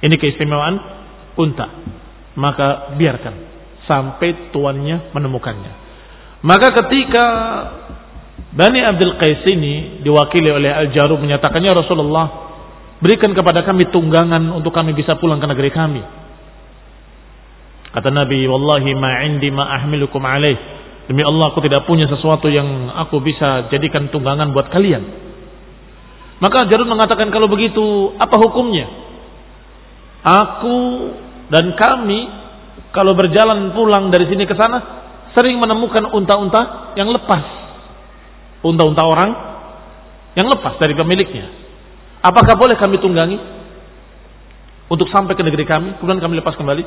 Ini 0.00 0.16
keistimewaan 0.16 0.74
unta. 1.36 1.66
Maka 2.34 2.96
biarkan 2.96 3.34
sampai 3.84 4.52
tuannya 4.52 5.12
menemukannya. 5.12 5.72
Maka 6.40 6.72
ketika 6.72 7.26
Bani 8.50 8.82
Abdul 8.82 9.14
Qais 9.14 9.46
ini 9.46 10.02
diwakili 10.02 10.50
oleh 10.50 10.74
Al-Jarum 10.74 11.22
menyatakannya 11.22 11.70
Rasulullah 11.70 12.26
berikan 12.98 13.30
kepada 13.30 13.62
kami 13.62 13.86
tunggangan 13.94 14.50
untuk 14.50 14.74
kami 14.74 14.90
bisa 14.90 15.14
pulang 15.22 15.38
ke 15.38 15.46
negeri 15.46 15.70
kami. 15.70 16.02
Kata 17.94 18.10
Nabi, 18.10 18.42
"Wallahi 18.50 18.90
ma 18.98 19.22
indi 19.22 19.54
ma 19.54 19.70
ahmilukum 19.78 20.22
alaih." 20.22 20.82
Demi 21.06 21.22
Allah 21.26 21.50
aku 21.50 21.62
tidak 21.62 21.86
punya 21.86 22.06
sesuatu 22.06 22.46
yang 22.50 22.90
aku 22.90 23.18
bisa 23.22 23.70
jadikan 23.70 24.10
tunggangan 24.10 24.50
buat 24.54 24.70
kalian. 24.70 25.02
Maka 26.38 26.70
Jarud 26.70 26.86
mengatakan 26.86 27.30
kalau 27.34 27.50
begitu 27.50 28.14
apa 28.18 28.34
hukumnya? 28.38 28.86
Aku 30.22 30.78
dan 31.50 31.74
kami 31.74 32.30
kalau 32.90 33.14
berjalan 33.14 33.74
pulang 33.74 34.10
dari 34.10 34.26
sini 34.26 34.46
ke 34.46 34.54
sana 34.54 34.78
sering 35.34 35.58
menemukan 35.58 36.10
unta-unta 36.14 36.94
yang 36.98 37.10
lepas 37.10 37.59
unta-unta 38.60 39.02
orang 39.04 39.30
yang 40.36 40.46
lepas 40.46 40.76
dari 40.78 40.94
pemiliknya. 40.94 41.48
Apakah 42.20 42.54
boleh 42.56 42.76
kami 42.76 43.00
tunggangi 43.00 43.38
untuk 44.90 45.08
sampai 45.08 45.32
ke 45.38 45.42
negeri 45.42 45.64
kami, 45.64 45.96
kemudian 45.98 46.20
kami 46.20 46.36
lepas 46.38 46.54
kembali? 46.58 46.84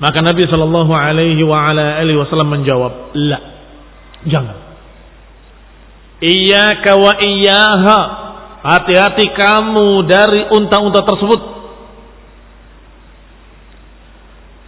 Maka 0.00 0.24
Nabi 0.24 0.48
Shallallahu 0.48 0.92
Alaihi 0.96 1.44
Wasallam 2.16 2.48
menjawab, 2.56 3.12
la, 3.12 3.38
jangan. 4.24 4.56
Iya 6.24 6.80
wa 6.84 7.12
iyaha. 7.20 8.00
Hati-hati 8.60 9.32
kamu 9.32 10.04
dari 10.04 10.44
unta-unta 10.52 11.00
tersebut. 11.04 11.59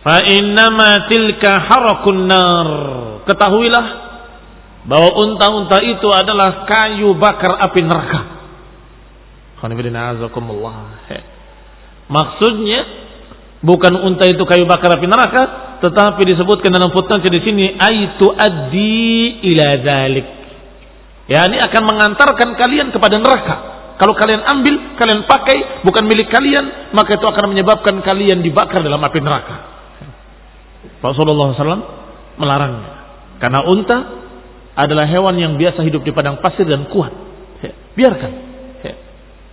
Fa 0.02 0.18
innama 0.26 1.06
tilka 1.06 1.50
harakun 1.62 2.26
nar. 2.26 2.68
Ketahuilah 3.22 3.86
bahwa 4.82 5.10
unta-unta 5.14 5.78
itu 5.86 6.10
adalah 6.10 6.66
kayu 6.66 7.14
bakar 7.14 7.54
api 7.62 7.80
neraka. 7.86 8.20
Maksudnya 12.10 12.80
bukan 13.62 13.94
unta 14.02 14.26
itu 14.26 14.42
kayu 14.42 14.66
bakar 14.66 14.98
api 14.98 15.06
neraka, 15.06 15.42
tetapi 15.78 16.34
disebutkan 16.34 16.74
dalam 16.74 16.90
footnote 16.90 17.30
di 17.30 17.40
sini 17.46 17.64
aitu 17.78 18.26
addi 18.34 19.38
ila 19.54 19.66
dzalik. 19.86 20.26
Ya, 21.30 21.46
ini 21.46 21.62
akan 21.62 21.82
mengantarkan 21.86 22.58
kalian 22.58 22.90
kepada 22.90 23.22
neraka. 23.22 23.54
Kalau 24.02 24.18
kalian 24.18 24.42
ambil, 24.42 24.98
kalian 24.98 25.30
pakai, 25.30 25.86
bukan 25.86 26.10
milik 26.10 26.26
kalian, 26.26 26.90
maka 26.90 27.14
itu 27.14 27.22
akan 27.22 27.54
menyebabkan 27.54 28.02
kalian 28.02 28.42
dibakar 28.42 28.82
dalam 28.82 28.98
api 28.98 29.22
neraka. 29.22 29.71
Rasulullah 31.02 31.50
SAW 31.52 31.84
melarangnya. 32.38 32.92
Karena 33.42 33.60
unta 33.66 33.98
adalah 34.78 35.04
hewan 35.10 35.34
yang 35.36 35.58
biasa 35.58 35.82
hidup 35.82 36.06
di 36.06 36.14
padang 36.14 36.38
pasir 36.38 36.64
dan 36.64 36.86
kuat. 36.88 37.10
Biarkan. 37.98 38.32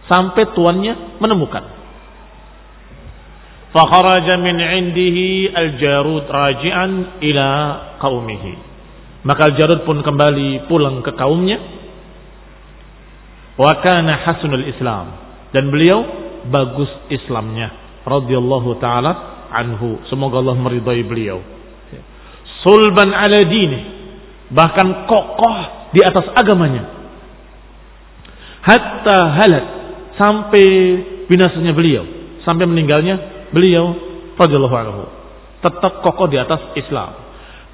Sampai 0.05 0.53
tuannya 0.53 1.17
menemukan. 1.21 1.63
Fakharaja 3.69 4.41
min 4.41 4.57
indihi 4.57 5.53
al-jarud 5.53 6.25
raji'an 6.25 7.21
ila 7.21 7.47
qaumihi. 8.01 8.53
Maka 9.21 9.53
al-jarud 9.53 9.85
pun 9.85 10.01
kembali 10.01 10.65
pulang 10.65 11.05
ke 11.05 11.13
kaumnya. 11.13 11.57
Wa 13.57 13.77
kana 13.85 14.25
hasunul 14.25 14.65
Islam. 14.65 15.13
Dan 15.53 15.69
beliau 15.73 16.05
bagus 16.49 16.89
Islamnya. 17.09 17.89
radhiyallahu 18.09 18.81
ta'ala 18.81 19.12
anhu. 19.51 20.01
Semoga 20.07 20.39
Allah 20.39 20.57
meridai 20.57 21.01
beliau. 21.05 21.41
Sulban 22.65 23.09
ala 23.12 23.39
dini. 23.47 23.79
Bahkan 24.49 24.88
kokoh 25.05 25.57
di 25.95 26.01
atas 26.03 26.25
agamanya. 26.35 26.83
Hatta 28.65 29.19
halat. 29.39 29.65
Sampai 30.19 30.65
binasanya 31.31 31.71
beliau. 31.71 32.03
Sampai 32.43 32.67
meninggalnya 32.67 33.47
beliau. 33.55 33.95
Radiyallahu 34.35 34.75
anhu. 34.75 35.03
Tetap 35.59 36.03
kokoh 36.03 36.27
di 36.27 36.39
atas 36.39 36.75
Islam. 36.75 37.15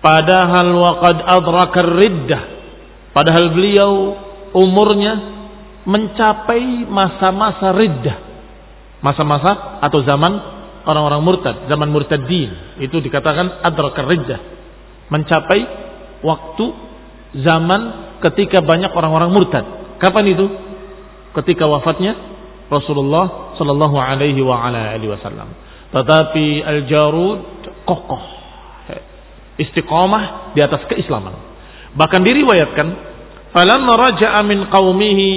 Padahal 0.02 0.70
waqad 0.74 1.18
adrakar 1.18 1.90
riddah. 1.98 2.44
Padahal 3.14 3.54
beliau 3.54 3.92
umurnya 4.54 5.14
mencapai 5.86 6.86
masa-masa 6.86 7.74
riddah. 7.74 8.18
Masa-masa 9.02 9.82
atau 9.86 10.02
zaman 10.02 10.55
orang-orang 10.86 11.22
murtad, 11.22 11.56
zaman 11.68 11.90
murtadin. 11.90 12.80
Itu 12.80 13.02
dikatakan 13.02 13.66
adrakar 13.66 14.06
rijjah. 14.06 14.40
Mencapai 15.10 15.62
waktu 16.22 16.66
zaman 17.42 17.82
ketika 18.24 18.62
banyak 18.64 18.94
orang-orang 18.94 19.30
murtad. 19.34 19.66
Kapan 20.00 20.26
itu? 20.32 20.46
Ketika 21.36 21.68
wafatnya 21.68 22.16
Rasulullah 22.72 23.58
sallallahu 23.60 23.98
alaihi 24.00 24.42
wasallam. 24.42 25.52
Tetapi 25.92 26.46
Al-Jarud 26.64 27.40
kokoh. 27.86 28.24
Istiqamah 29.56 30.52
di 30.52 30.60
atas 30.60 30.84
keislaman. 30.92 31.32
Bahkan 31.96 32.22
diriwayatkan, 32.28 32.88
"Falamma 33.56 33.94
raja'a 33.96 34.44
min 34.44 34.68
qaumihi 34.68 35.32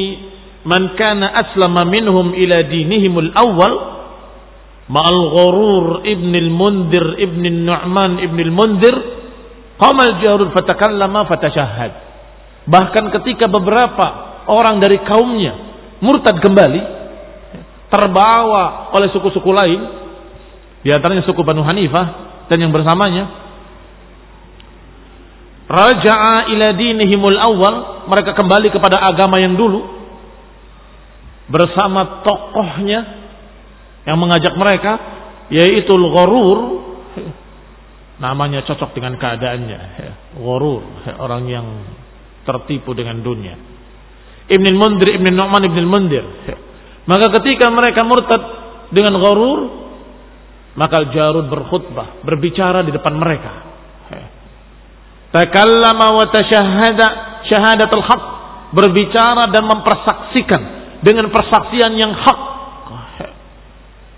man 0.67 0.99
kana 0.99 1.31
aslama 1.39 1.87
minhum 1.87 2.35
ila 2.35 2.59
dinihimul 2.67 3.31
awal 3.33 3.98
ma'al 4.88 5.20
ghurur 5.37 5.87
ibn 6.09 6.33
al-mundir 6.33 7.20
ibn 7.20 7.44
al-nu'man 7.44 8.24
ibn 8.24 8.38
al-mundir 8.40 8.94
qama 9.77 10.03
al-jarud 10.09 10.51
fatakallama 10.57 11.29
fatashahhad. 11.29 11.92
Bahkan 12.68 13.05
ketika 13.20 13.48
beberapa 13.48 14.07
orang 14.48 14.81
dari 14.81 15.01
kaumnya 15.05 15.55
murtad 16.01 16.40
kembali 16.40 16.81
terbawa 17.88 18.92
oleh 18.96 19.09
suku-suku 19.12 19.51
lain 19.53 19.81
di 20.85 20.92
antaranya 20.92 21.24
suku 21.24 21.40
Banu 21.40 21.64
Hanifah 21.64 22.07
dan 22.48 22.59
yang 22.61 22.72
bersamanya 22.72 23.29
raja'a 25.68 26.48
ila 26.48 26.68
dinihimul 26.77 27.37
awal 27.37 27.74
mereka 28.09 28.33
kembali 28.33 28.72
kepada 28.72 29.05
agama 29.05 29.37
yang 29.37 29.53
dulu 29.53 29.85
bersama 31.48 32.24
tokohnya 32.24 33.28
yang 34.09 34.16
mengajak 34.16 34.57
mereka 34.57 34.92
yaitu 35.53 35.92
al-gharur. 35.92 36.88
Namanya 38.18 38.66
cocok 38.66 38.97
dengan 38.97 39.21
keadaannya. 39.21 39.81
Gharur 40.40 40.83
orang 41.21 41.44
yang 41.47 41.66
tertipu 42.49 42.97
dengan 42.97 43.21
dunia. 43.21 43.55
Ibn 44.49 44.66
Mundir 44.81 45.12
Ibn 45.21 45.29
Nu'man 45.29 45.62
Ibn 45.68 45.85
Mundir 45.85 46.25
maka 47.05 47.29
ketika 47.40 47.68
mereka 47.68 48.01
murtad 48.09 48.42
dengan 48.88 49.21
gharur 49.21 49.88
maka 50.73 51.12
Jarud 51.12 51.53
berkhutbah 51.53 52.25
berbicara 52.25 52.81
di 52.81 52.97
depan 52.97 53.12
mereka. 53.21 53.53
Takallama 55.29 56.16
wa 56.16 56.25
tashahhada 56.33 57.07
syahadatul 57.44 58.05
haq. 58.05 58.23
Berbicara 58.68 59.49
dan 59.49 59.64
mempersaksikan 59.64 60.62
dengan 61.01 61.33
persaksian 61.33 61.97
yang 61.97 62.12
hak 62.12 62.58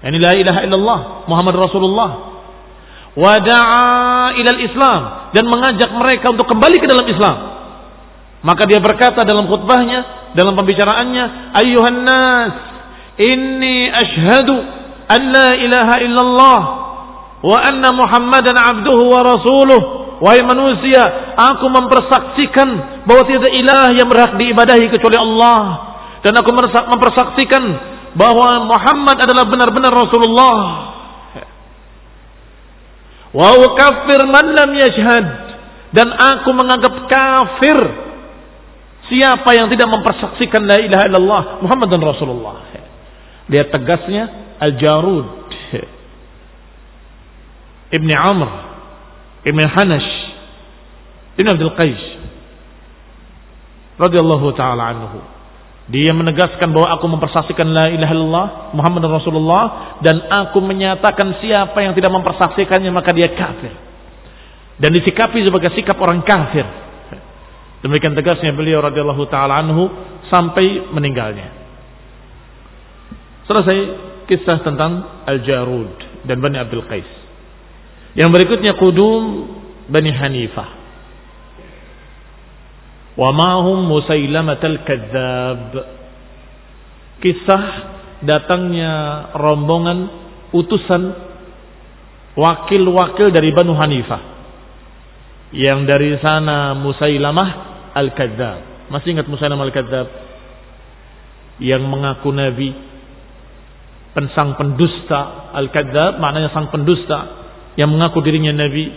Yani 0.01 0.17
la 0.17 0.33
ilaha 0.33 0.61
illallah 0.65 0.99
Muhammad 1.29 1.55
Rasulullah. 1.61 2.11
Wada'a 3.11 4.39
ilal 4.39 4.61
Islam 4.65 5.01
dan 5.35 5.45
mengajak 5.51 5.91
mereka 5.93 6.33
untuk 6.33 6.47
kembali 6.49 6.77
ke 6.79 6.87
dalam 6.89 7.07
Islam. 7.11 7.37
Maka 8.41 8.65
dia 8.65 8.81
berkata 8.81 9.21
dalam 9.29 9.45
khutbahnya, 9.45 10.33
dalam 10.33 10.57
pembicaraannya, 10.57 11.53
"Ayyuhan 11.61 12.01
nas, 12.07 12.53
inni 13.21 13.93
ashhadu 13.93 14.55
an 15.11 15.21
la 15.29 15.49
ilaha 15.61 15.95
illallah 16.01 16.61
wa 17.45 17.57
anna 17.61 17.91
Muhammadan 17.93 18.57
abduhu 18.57 19.13
wa 19.13 19.21
rasuluh." 19.21 19.81
Wahai 20.21 20.45
manusia, 20.45 21.01
aku 21.37 21.65
mempersaksikan 21.69 22.69
bahwa 23.09 23.25
tidak 23.25 23.57
ilah 23.57 23.89
yang 23.97 24.05
berhak 24.05 24.37
diibadahi 24.37 24.93
kecuali 24.93 25.17
Allah 25.17 25.61
dan 26.21 26.37
aku 26.37 26.53
mempersaksikan 26.93 27.63
bahwa 28.15 28.67
Muhammad 28.67 29.17
adalah 29.23 29.45
benar-benar 29.47 29.93
Rasulullah. 29.95 30.57
Wa 33.31 33.49
ukaffir 33.63 34.21
man 34.27 34.47
lam 34.59 34.71
yashhad 34.75 35.27
dan 35.95 36.11
aku 36.11 36.51
menganggap 36.51 36.95
kafir 37.07 37.79
siapa 39.07 39.55
yang 39.55 39.71
tidak 39.71 39.87
mempersaksikan 39.87 40.67
la 40.67 40.79
ilaha 40.83 41.05
illallah 41.07 41.43
Muhammad 41.63 41.89
dan 41.95 42.03
Rasulullah. 42.03 42.55
Lihat 43.51 43.71
tegasnya 43.75 44.55
Al-Jarud 44.63 45.27
Ibni 47.91 48.15
Amr 48.15 48.51
Ibn 49.43 49.61
Hanash 49.75 50.11
Ibn 51.35 51.47
Abdul 51.51 51.75
Qais 51.75 52.03
radhiyallahu 53.99 54.47
taala 54.55 54.95
anhu 54.95 55.19
dia 55.91 56.15
menegaskan 56.15 56.71
bahwa 56.71 56.87
aku 56.95 57.07
mempersaksikan 57.11 57.67
la 57.75 57.91
ilaha 57.91 58.13
illallah 58.15 58.47
Muhammad 58.79 59.11
Rasulullah 59.11 59.99
dan 59.99 60.23
aku 60.23 60.63
menyatakan 60.63 61.43
siapa 61.43 61.83
yang 61.83 61.99
tidak 61.99 62.15
mempersaksikannya 62.15 62.95
maka 62.95 63.11
dia 63.11 63.27
kafir. 63.35 63.75
Dan 64.79 64.95
disikapi 64.95 65.43
sebagai 65.43 65.75
sikap 65.75 65.99
orang 65.99 66.23
kafir. 66.23 66.63
Demikian 67.83 68.15
tegasnya 68.15 68.55
beliau 68.55 68.79
radhiyallahu 68.87 69.27
taala 69.29 69.61
anhu 69.67 69.91
sampai 70.31 70.95
meninggalnya. 70.95 71.59
Selesai 73.51 73.79
kisah 74.31 74.63
tentang 74.63 75.27
Al-Jarud 75.27 76.23
dan 76.23 76.39
Bani 76.39 76.55
Abdul 76.55 76.87
Qais. 76.87 77.11
Yang 78.15 78.31
berikutnya 78.31 78.79
kudum 78.79 79.23
Bani 79.91 80.15
Hanifah 80.15 80.80
wa 83.19 83.31
mahum 83.35 83.87
Musailamatul 83.89 84.79
Kadzab. 84.87 85.73
Kisah 87.21 87.65
datangnya 88.25 88.93
rombongan 89.37 89.99
utusan 90.53 91.03
wakil-wakil 92.37 93.33
dari 93.35 93.51
Banu 93.51 93.75
Hanifah. 93.77 94.23
Yang 95.51 95.79
dari 95.83 96.11
sana 96.23 96.79
Musailamah 96.79 97.49
Al-Kadzab. 97.91 98.91
Masih 98.95 99.19
ingat 99.19 99.27
Musailamah 99.27 99.67
Al-Kadzab? 99.67 100.09
Yang 101.61 101.83
mengaku 101.91 102.31
nabi, 102.31 102.71
pensang 104.15 104.55
pendusta 104.55 105.53
Al-Kadzab 105.53 106.23
maknanya 106.23 106.55
sang 106.55 106.71
pendusta 106.71 107.41
yang 107.75 107.91
mengaku 107.91 108.23
dirinya 108.23 108.55
nabi 108.55 108.91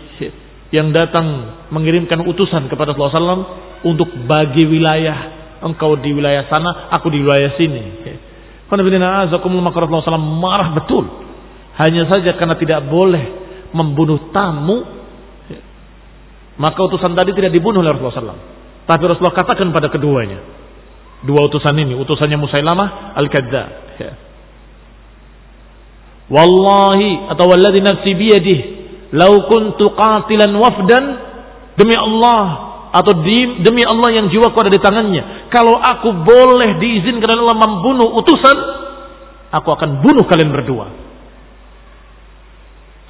yang 0.73 0.89
datang 0.89 1.54
mengirimkan 1.69 2.26
utusan 2.26 2.65
kepada 2.65 2.97
Rasulullah 2.97 3.38
SAW 3.38 3.62
untuk 3.84 4.10
bagi 4.28 4.65
wilayah. 4.67 5.32
Engkau 5.63 5.96
di 5.96 6.12
wilayah 6.12 6.43
sana, 6.52 6.91
aku 6.91 7.08
di 7.08 7.24
wilayah 7.24 7.56
sini. 7.56 8.04
Karena 8.67 10.19
marah 10.19 10.69
betul. 10.76 11.06
Hanya 11.80 12.04
saja 12.12 12.36
karena 12.36 12.60
tidak 12.60 12.84
boleh 12.91 13.24
membunuh 13.72 14.34
tamu. 14.36 14.84
Maka 16.54 16.80
utusan 16.86 17.15
tadi 17.15 17.32
tidak 17.34 17.56
dibunuh 17.56 17.80
oleh 17.82 17.96
Rasulullah 17.96 18.36
SAW. 18.36 18.43
Tapi 18.84 19.04
Rasulullah 19.08 19.38
katakan 19.39 19.72
pada 19.72 19.88
keduanya. 19.88 20.43
Dua 21.24 21.48
utusan 21.48 21.74
ini. 21.80 21.96
Utusannya 21.96 22.36
Musailamah 22.36 23.15
Al-Kadda. 23.15 23.63
Wallahi 26.34 27.30
atau 27.36 27.46
walladhi 27.52 27.84
nafsi 27.84 28.12
biyadih 28.15 28.60
Lau 29.13 29.46
kuntu 29.46 29.93
qatilan 29.93 30.50
wafdan 30.58 31.04
demi 31.78 31.93
Allah 31.93 32.72
atau 32.93 33.25
demi 33.65 33.82
Allah 33.82 34.10
yang 34.13 34.29
jiwaku 34.29 34.53
ada 34.62 34.69
di 34.69 34.77
tangannya. 34.77 35.49
Kalau 35.49 35.82
aku 35.82 36.13
boleh 36.13 36.77
diizinkan 36.77 37.25
Allah 37.25 37.58
membunuh 37.58 38.13
utusan, 38.21 38.58
aku 39.49 39.69
akan 39.73 40.06
bunuh 40.06 40.21
kalian 40.29 40.53
berdua. 40.53 40.93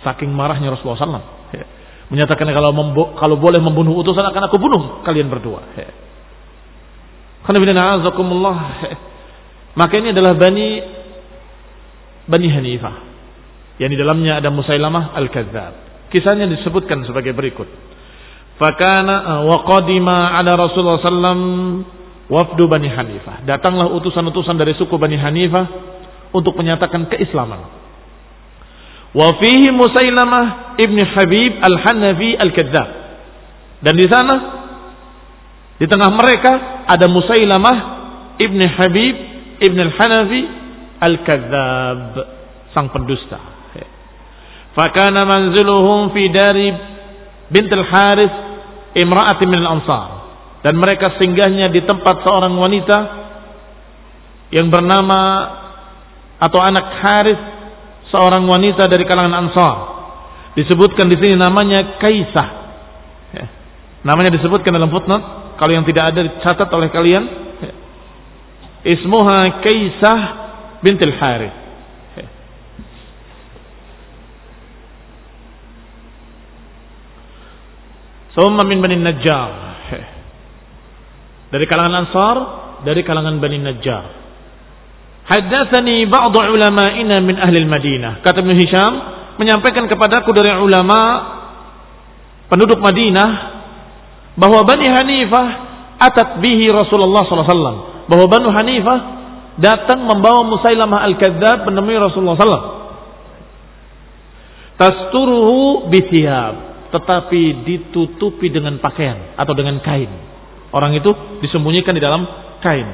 Saking 0.08 0.32
marahnya 0.32 0.72
Rasulullah 0.72 1.04
SAW. 1.04 1.28
Ya. 1.52 1.68
Menyatakan 2.08 2.48
kalau 2.48 2.72
kalau 3.20 3.36
boleh 3.36 3.60
membunuh 3.60 4.00
utusan 4.00 4.24
akan 4.24 4.48
aku 4.48 4.56
bunuh 4.56 5.04
kalian 5.04 5.28
berdua. 5.28 5.60
Maka 9.80 9.94
ini 10.00 10.16
adalah 10.16 10.32
Bani 10.40 10.68
Bani 12.24 12.48
Hanifah. 12.48 12.96
Yang 13.84 13.90
di 13.90 13.98
dalamnya 14.00 14.40
ada 14.40 14.48
Musailamah 14.48 15.12
Al-Kadzab. 15.12 15.74
Kisahnya 16.08 16.48
disebutkan 16.48 17.04
sebagai 17.04 17.36
berikut. 17.36 17.68
Fakana 18.62 19.16
uh, 19.26 19.42
wa 19.50 19.58
qadima 19.66 20.38
ada 20.38 20.54
Rasulullah 20.54 21.02
sallam 21.02 21.40
wafdu 22.30 22.70
Bani 22.70 22.90
Hanifah. 22.90 23.46
Datanglah 23.46 23.90
utusan-utusan 23.98 24.56
dari 24.58 24.78
suku 24.78 24.94
Bani 24.98 25.18
Hanifah 25.18 25.66
untuk 26.34 26.58
menyatakan 26.58 27.10
keislaman. 27.10 27.62
Wa 29.14 29.30
fihi 29.38 29.70
Musailamah 29.70 30.78
ibn 30.82 30.98
Habib 30.98 31.52
al-Hanafi 31.62 32.30
al-Kadzab. 32.38 32.90
Dan 33.84 33.94
di 33.94 34.08
sana 34.10 34.36
di 35.78 35.86
tengah 35.86 36.10
mereka 36.14 36.86
ada 36.90 37.06
Musailamah 37.10 37.78
ibn 38.42 38.58
Habib 38.58 39.16
ibn 39.62 39.78
al-Hanafi 39.78 40.42
al-Kadzab, 40.98 42.02
sang 42.74 42.90
pendusta. 42.90 43.54
Fakana 44.74 45.22
manziluhum 45.30 46.10
fi 46.18 46.34
dari 46.34 46.74
bintul 47.54 47.86
Haris 47.86 48.43
imra'atin 48.98 49.48
min 49.50 49.60
al-ansar. 49.62 50.08
Dan 50.64 50.80
mereka 50.80 51.20
singgahnya 51.20 51.68
di 51.68 51.84
tempat 51.84 52.24
seorang 52.24 52.56
wanita 52.56 52.98
yang 54.54 54.70
bernama 54.70 55.20
atau 56.40 56.60
anak 56.62 56.86
Haris 57.04 57.42
seorang 58.14 58.46
wanita 58.46 58.86
dari 58.86 59.04
kalangan 59.10 59.48
Ansar. 59.48 59.76
Disebutkan 60.54 61.10
di 61.10 61.18
sini 61.18 61.34
namanya 61.34 61.98
Kaisah. 61.98 62.50
Ya. 63.34 63.46
Namanya 64.06 64.30
disebutkan 64.38 64.70
dalam 64.70 64.94
footnote. 64.94 65.58
Kalau 65.58 65.74
yang 65.74 65.82
tidak 65.90 66.14
ada 66.14 66.22
dicatat 66.30 66.70
oleh 66.70 66.94
kalian. 66.94 67.24
Ya. 67.58 67.74
Ismuha 68.94 69.66
Kaisah 69.66 70.20
bintil 70.86 71.18
Haris. 71.18 71.63
Summa 78.34 78.66
min 78.66 78.82
Bani 78.82 78.98
Najjar. 78.98 79.50
Dari 81.54 81.66
kalangan 81.70 81.94
Ansar, 82.02 82.36
dari 82.82 83.06
kalangan 83.06 83.38
Bani 83.38 83.62
Najjar. 83.62 84.04
Haddatsani 85.24 86.04
ba'd 86.10 86.34
ulama'ina 86.34 87.22
min 87.22 87.38
ahli 87.38 87.62
Madinah. 87.64 88.26
Kata 88.26 88.42
Ibnu 88.42 88.54
Hisham 88.58 88.94
menyampaikan 89.38 89.86
kepadaku 89.86 90.34
dari 90.34 90.50
ulama 90.60 91.00
penduduk 92.50 92.82
Madinah 92.82 93.30
bahwa 94.34 94.66
Bani 94.66 94.90
Hanifah 94.90 95.46
atat 96.02 96.42
bihi 96.42 96.68
Rasulullah 96.74 97.24
wasallam. 97.24 98.10
Bahwa 98.10 98.26
Bani 98.28 98.50
Hanifah 98.50 98.98
datang 99.62 100.10
membawa 100.10 100.42
Musailamah 100.50 101.06
al-Kadzab 101.06 101.70
menemui 101.70 102.02
Rasulullah 102.02 102.36
sallallahu 102.36 102.82
Tasturuhu 104.74 105.88
bithiyab 105.94 106.73
tetapi 106.94 107.66
ditutupi 107.66 108.54
dengan 108.54 108.78
pakaian 108.78 109.34
atau 109.34 109.58
dengan 109.58 109.82
kain. 109.82 110.08
Orang 110.70 110.94
itu 110.94 111.10
disembunyikan 111.42 111.98
di 111.98 112.02
dalam 112.02 112.22
kain. 112.62 112.86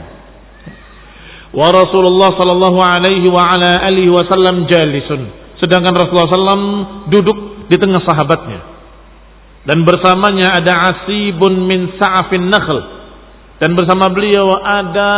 Wa 1.52 1.68
Rasulullah 1.68 2.32
sallallahu 2.32 2.80
alaihi 2.80 3.28
wa 3.28 3.44
ala 3.44 3.84
alihi 3.84 4.08
wasallam 4.08 4.72
jalisun. 4.72 5.28
Sedangkan 5.60 5.92
Rasulullah 5.92 6.32
sallam 6.32 6.64
duduk 7.12 7.68
di 7.68 7.76
tengah 7.76 8.00
sahabatnya. 8.08 8.60
Dan 9.68 9.84
bersamanya 9.84 10.56
ada 10.56 10.96
asibun 10.96 11.68
min 11.68 12.00
sa'afin 12.00 12.48
nakhl. 12.48 12.80
Dan 13.60 13.76
bersama 13.76 14.08
beliau 14.16 14.48
ada 14.64 15.12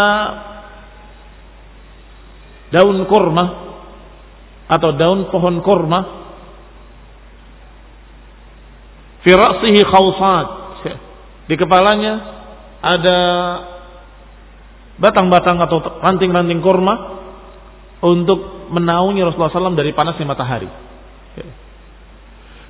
daun 2.74 3.06
kurma 3.06 3.46
atau 4.66 4.90
daun 4.98 5.30
pohon 5.30 5.62
kurma 5.62 6.21
Firasihi 9.22 9.82
khawsat. 9.86 10.48
Di 11.46 11.56
kepalanya 11.60 12.14
ada 12.82 13.20
batang-batang 14.98 15.58
atau 15.62 15.82
ranting-ranting 16.02 16.62
kurma 16.62 17.22
untuk 18.02 18.70
menaungi 18.74 19.22
Rasulullah 19.22 19.54
SAW 19.54 19.78
dari 19.78 19.94
panasnya 19.94 20.26
matahari. 20.26 20.70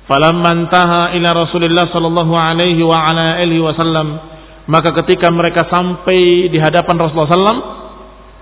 Falamma 0.04 0.50
intaha 0.58 1.02
ila 1.14 1.28
Rasulullah 1.46 1.88
sallallahu 1.88 2.34
alaihi 2.34 2.82
wa 2.82 2.98
ala 3.06 3.38
alihi 3.38 3.62
wasallam 3.62 4.32
Maka 4.62 4.94
ketika 5.02 5.26
mereka 5.34 5.66
sampai 5.66 6.46
di 6.46 6.58
hadapan 6.62 6.94
Rasulullah 6.94 7.34
SAW, 7.34 7.62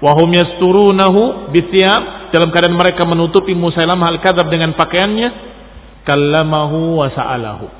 wahum 0.05 0.29
yasturunahu 0.29 1.49
bithiyab 1.49 2.29
dalam 2.29 2.53
keadaan 2.53 2.77
mereka 2.77 3.09
menutupi 3.09 3.57
Musailamah 3.57 4.21
al-kadzab 4.21 4.53
dengan 4.53 4.77
pakaiannya, 4.77 5.29
kallamahu 6.05 7.01
wa 7.01 7.09
sa'alahu. 7.09 7.80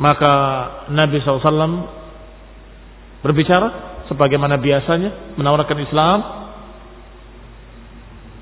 Maka 0.00 0.32
Nabi 0.96 1.20
SAW 1.20 2.00
berbicara 3.20 3.68
sebagaimana 4.08 4.56
biasanya 4.56 5.36
menawarkan 5.36 5.78
Islam. 5.84 6.18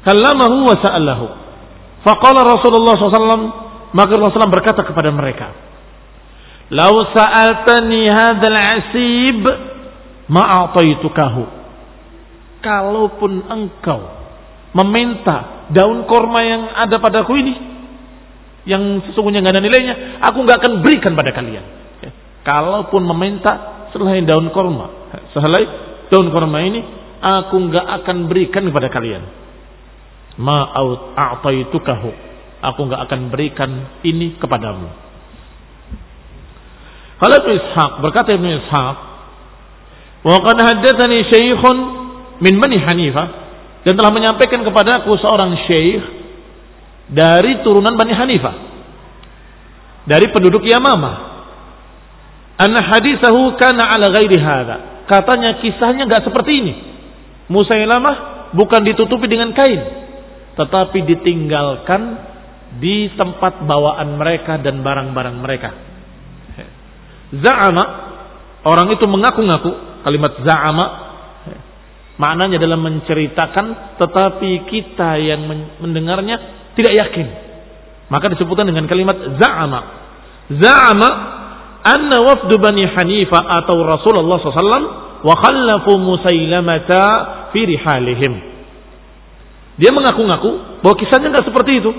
Kallamahu 0.06 0.70
wa 0.70 0.76
sa'alahu. 0.78 1.26
Faqala 2.06 2.46
Rasulullah 2.46 2.94
SAW, 2.94 3.50
maka 3.90 4.10
Rasulullah 4.14 4.46
SAW 4.46 4.54
berkata 4.54 4.86
kepada 4.86 5.10
mereka, 5.10 5.50
Lau 6.70 7.02
sa'altani 7.10 8.06
hadzal 8.06 8.58
asib 8.78 9.42
ma'ataitukahu. 10.30 11.44
Kalaupun 12.62 13.32
engkau 13.50 14.00
meminta 14.78 15.68
daun 15.72 16.04
korma 16.06 16.40
yang 16.44 16.62
ada 16.74 17.00
padaku 17.00 17.40
ini 17.40 17.54
yang 18.68 19.00
sesungguhnya 19.08 19.40
nggak 19.40 19.54
ada 19.56 19.64
nilainya, 19.64 19.94
aku 20.20 20.44
nggak 20.44 20.58
akan 20.60 20.72
berikan 20.84 21.16
pada 21.16 21.32
kalian. 21.32 21.64
Ya. 22.04 22.10
Kalaupun 22.44 23.00
meminta 23.08 23.88
selain 23.96 24.28
daun 24.28 24.52
korma, 24.52 25.08
selain 25.32 25.68
daun 26.12 26.28
korma 26.28 26.60
ini, 26.60 26.84
aku 27.16 27.56
nggak 27.56 27.86
akan 28.04 28.28
berikan 28.28 28.68
kepada 28.68 28.92
kalian. 28.92 29.24
Ma'aut 30.36 31.16
a'taitukahu. 31.16 32.12
Aku 32.58 32.80
nggak 32.86 33.08
akan 33.08 33.20
berikan 33.32 33.70
ini 34.04 34.36
kepadamu. 34.36 34.86
Kalau 37.18 37.34
Ibnu 37.42 37.52
Ishaq 37.56 37.92
berkata 38.04 38.36
Ibnu 38.36 38.48
Ishaq, 38.62 38.96
"Wa 40.28 40.36
qad 40.44 40.58
haddatsani 40.60 41.18
syaikhun 41.26 41.76
min 42.38 42.54
Bani 42.60 42.78
Hanifah" 42.78 43.26
dan 43.82 43.96
telah 43.96 44.12
menyampaikan 44.12 44.60
kepada 44.62 45.02
aku 45.02 45.16
seorang 45.18 45.56
syekh 45.66 46.17
dari 47.08 47.60
turunan 47.64 47.96
Bani 47.96 48.12
Hanifah. 48.12 48.56
Dari 50.08 50.26
penduduk 50.32 50.64
Yamamah. 50.64 51.16
Anna 52.58 52.80
hadithahu 52.80 53.54
kana 53.60 53.92
ala 53.92 54.08
ghairi 54.12 54.38
hadha. 54.40 55.06
Katanya 55.08 55.60
kisahnya 55.62 56.08
enggak 56.08 56.26
seperti 56.26 56.52
ini. 56.58 56.74
Musailamah 57.48 58.52
bukan 58.52 58.84
ditutupi 58.84 59.24
dengan 59.24 59.56
kain, 59.56 59.80
tetapi 60.56 61.00
ditinggalkan 61.04 62.02
di 62.76 63.08
tempat 63.16 63.64
bawaan 63.64 64.20
mereka 64.20 64.60
dan 64.60 64.84
barang-barang 64.84 65.36
mereka. 65.40 65.70
Za'ama 67.32 67.84
orang 68.64 68.88
itu 68.92 69.04
mengaku-ngaku 69.08 69.70
kalimat 70.04 70.40
za'ama 70.44 70.86
maknanya 72.18 72.56
adalah 72.58 72.80
menceritakan 72.80 73.66
tetapi 74.00 74.66
kita 74.66 75.20
yang 75.20 75.44
mendengarnya 75.78 76.57
tidak 76.78 76.94
yakin. 76.94 77.26
Maka 78.06 78.30
disebutkan 78.30 78.70
dengan 78.70 78.86
kalimat 78.86 79.18
za'ama. 79.36 79.80
Za'ama 80.48 81.10
anna 81.82 82.22
wafdu 82.22 82.54
Bani 82.62 82.86
Hanifah 82.86 83.42
atau 83.62 83.82
Rasulullah 83.82 84.38
SAW 84.38 84.86
wa 85.26 85.34
khallafu 85.34 85.98
Musailamata 85.98 87.04
fi 87.50 87.66
rihalihim. 87.66 88.32
Dia 89.78 89.90
mengaku-ngaku 89.90 90.82
bahwa 90.82 90.94
kisahnya 90.94 91.34
enggak 91.34 91.46
seperti 91.50 91.82
itu. 91.82 91.90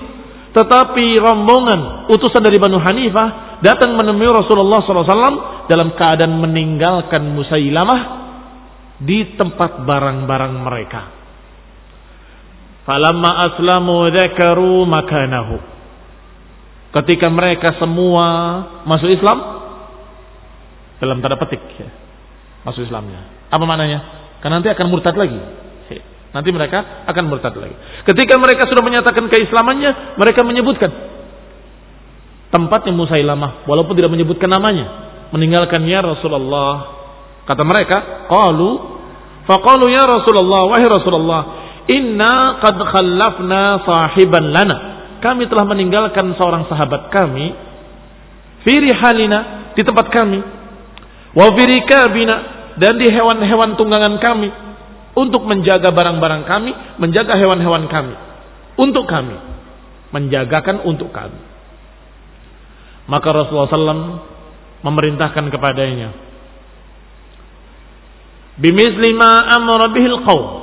Tetapi 0.50 1.22
rombongan 1.22 2.10
utusan 2.10 2.42
dari 2.42 2.58
Banu 2.58 2.82
Hanifah 2.82 3.62
datang 3.62 3.94
menemui 3.94 4.34
Rasulullah 4.34 4.82
SAW 4.82 5.70
dalam 5.70 5.94
keadaan 5.94 6.42
meninggalkan 6.42 7.22
Musailamah 7.38 8.02
di 8.98 9.38
tempat 9.38 9.86
barang-barang 9.86 10.54
mereka. 10.58 11.19
Falamma 12.88 13.52
aslamu 13.52 14.08
dzakaru 14.12 14.88
makanahu. 14.88 15.56
Ketika 16.90 17.30
mereka 17.30 17.78
semua 17.78 18.26
masuk 18.88 19.14
Islam 19.14 19.38
dalam 20.98 21.22
tanda 21.22 21.38
petik 21.38 21.62
ya, 21.78 21.90
masuk 22.66 22.82
Islamnya. 22.84 23.50
Apa 23.54 23.62
maknanya? 23.62 24.00
Karena 24.42 24.58
nanti 24.62 24.74
akan 24.74 24.88
murtad 24.90 25.14
lagi. 25.14 25.38
Nanti 26.30 26.50
mereka 26.54 27.10
akan 27.10 27.24
murtad 27.26 27.58
lagi. 27.58 27.74
Ketika 28.06 28.38
mereka 28.38 28.70
sudah 28.70 28.86
menyatakan 28.86 29.26
keislamannya, 29.34 30.14
mereka 30.18 30.46
menyebutkan 30.46 30.94
tempatnya 32.54 32.94
Musailamah 32.94 33.66
walaupun 33.66 33.98
tidak 33.98 34.14
menyebutkan 34.14 34.50
namanya. 34.50 35.10
Meninggalkannya 35.34 36.00
Rasulullah. 36.06 36.74
Kata 37.50 37.66
mereka, 37.66 38.30
qalu 38.30 38.70
faqalu 39.50 39.90
ya 39.90 40.06
Rasulullah 40.06 40.70
wahai 40.70 40.86
Rasulullah, 40.86 41.42
inna 41.90 42.62
qad 42.62 42.78
khallafna 42.78 43.82
sahiban 43.84 44.54
lana. 44.54 44.78
Kami 45.20 45.52
telah 45.52 45.68
meninggalkan 45.68 46.32
seorang 46.40 46.70
sahabat 46.72 47.12
kami 47.12 47.52
fi 48.64 48.74
rihalina 48.80 49.74
di 49.76 49.84
tempat 49.84 50.08
kami 50.14 50.40
wa 51.36 51.48
fi 51.56 51.64
rikabina 51.68 52.36
dan 52.80 52.96
di 52.96 53.12
hewan-hewan 53.12 53.76
tunggangan 53.76 54.16
kami 54.24 54.50
untuk 55.20 55.44
menjaga 55.44 55.92
barang-barang 55.92 56.48
kami, 56.48 56.72
menjaga 57.02 57.36
hewan-hewan 57.36 57.92
kami, 57.92 58.16
untuk 58.80 59.04
kami, 59.04 59.36
menjagakan 60.16 60.88
untuk 60.88 61.12
kami. 61.12 61.44
Maka 63.10 63.28
Rasulullah 63.36 63.74
SAW 63.74 64.06
memerintahkan 64.86 65.46
kepadanya, 65.52 66.10
bimisli 68.64 69.12
ma 69.18 69.60
qaum. 70.24 70.59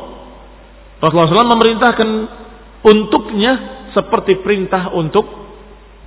Rasulullah 1.01 1.29
SAW 1.29 1.55
memerintahkan 1.57 2.09
untuknya 2.87 3.53
seperti 3.93 4.41
perintah 4.41 4.93
untuk 4.93 5.25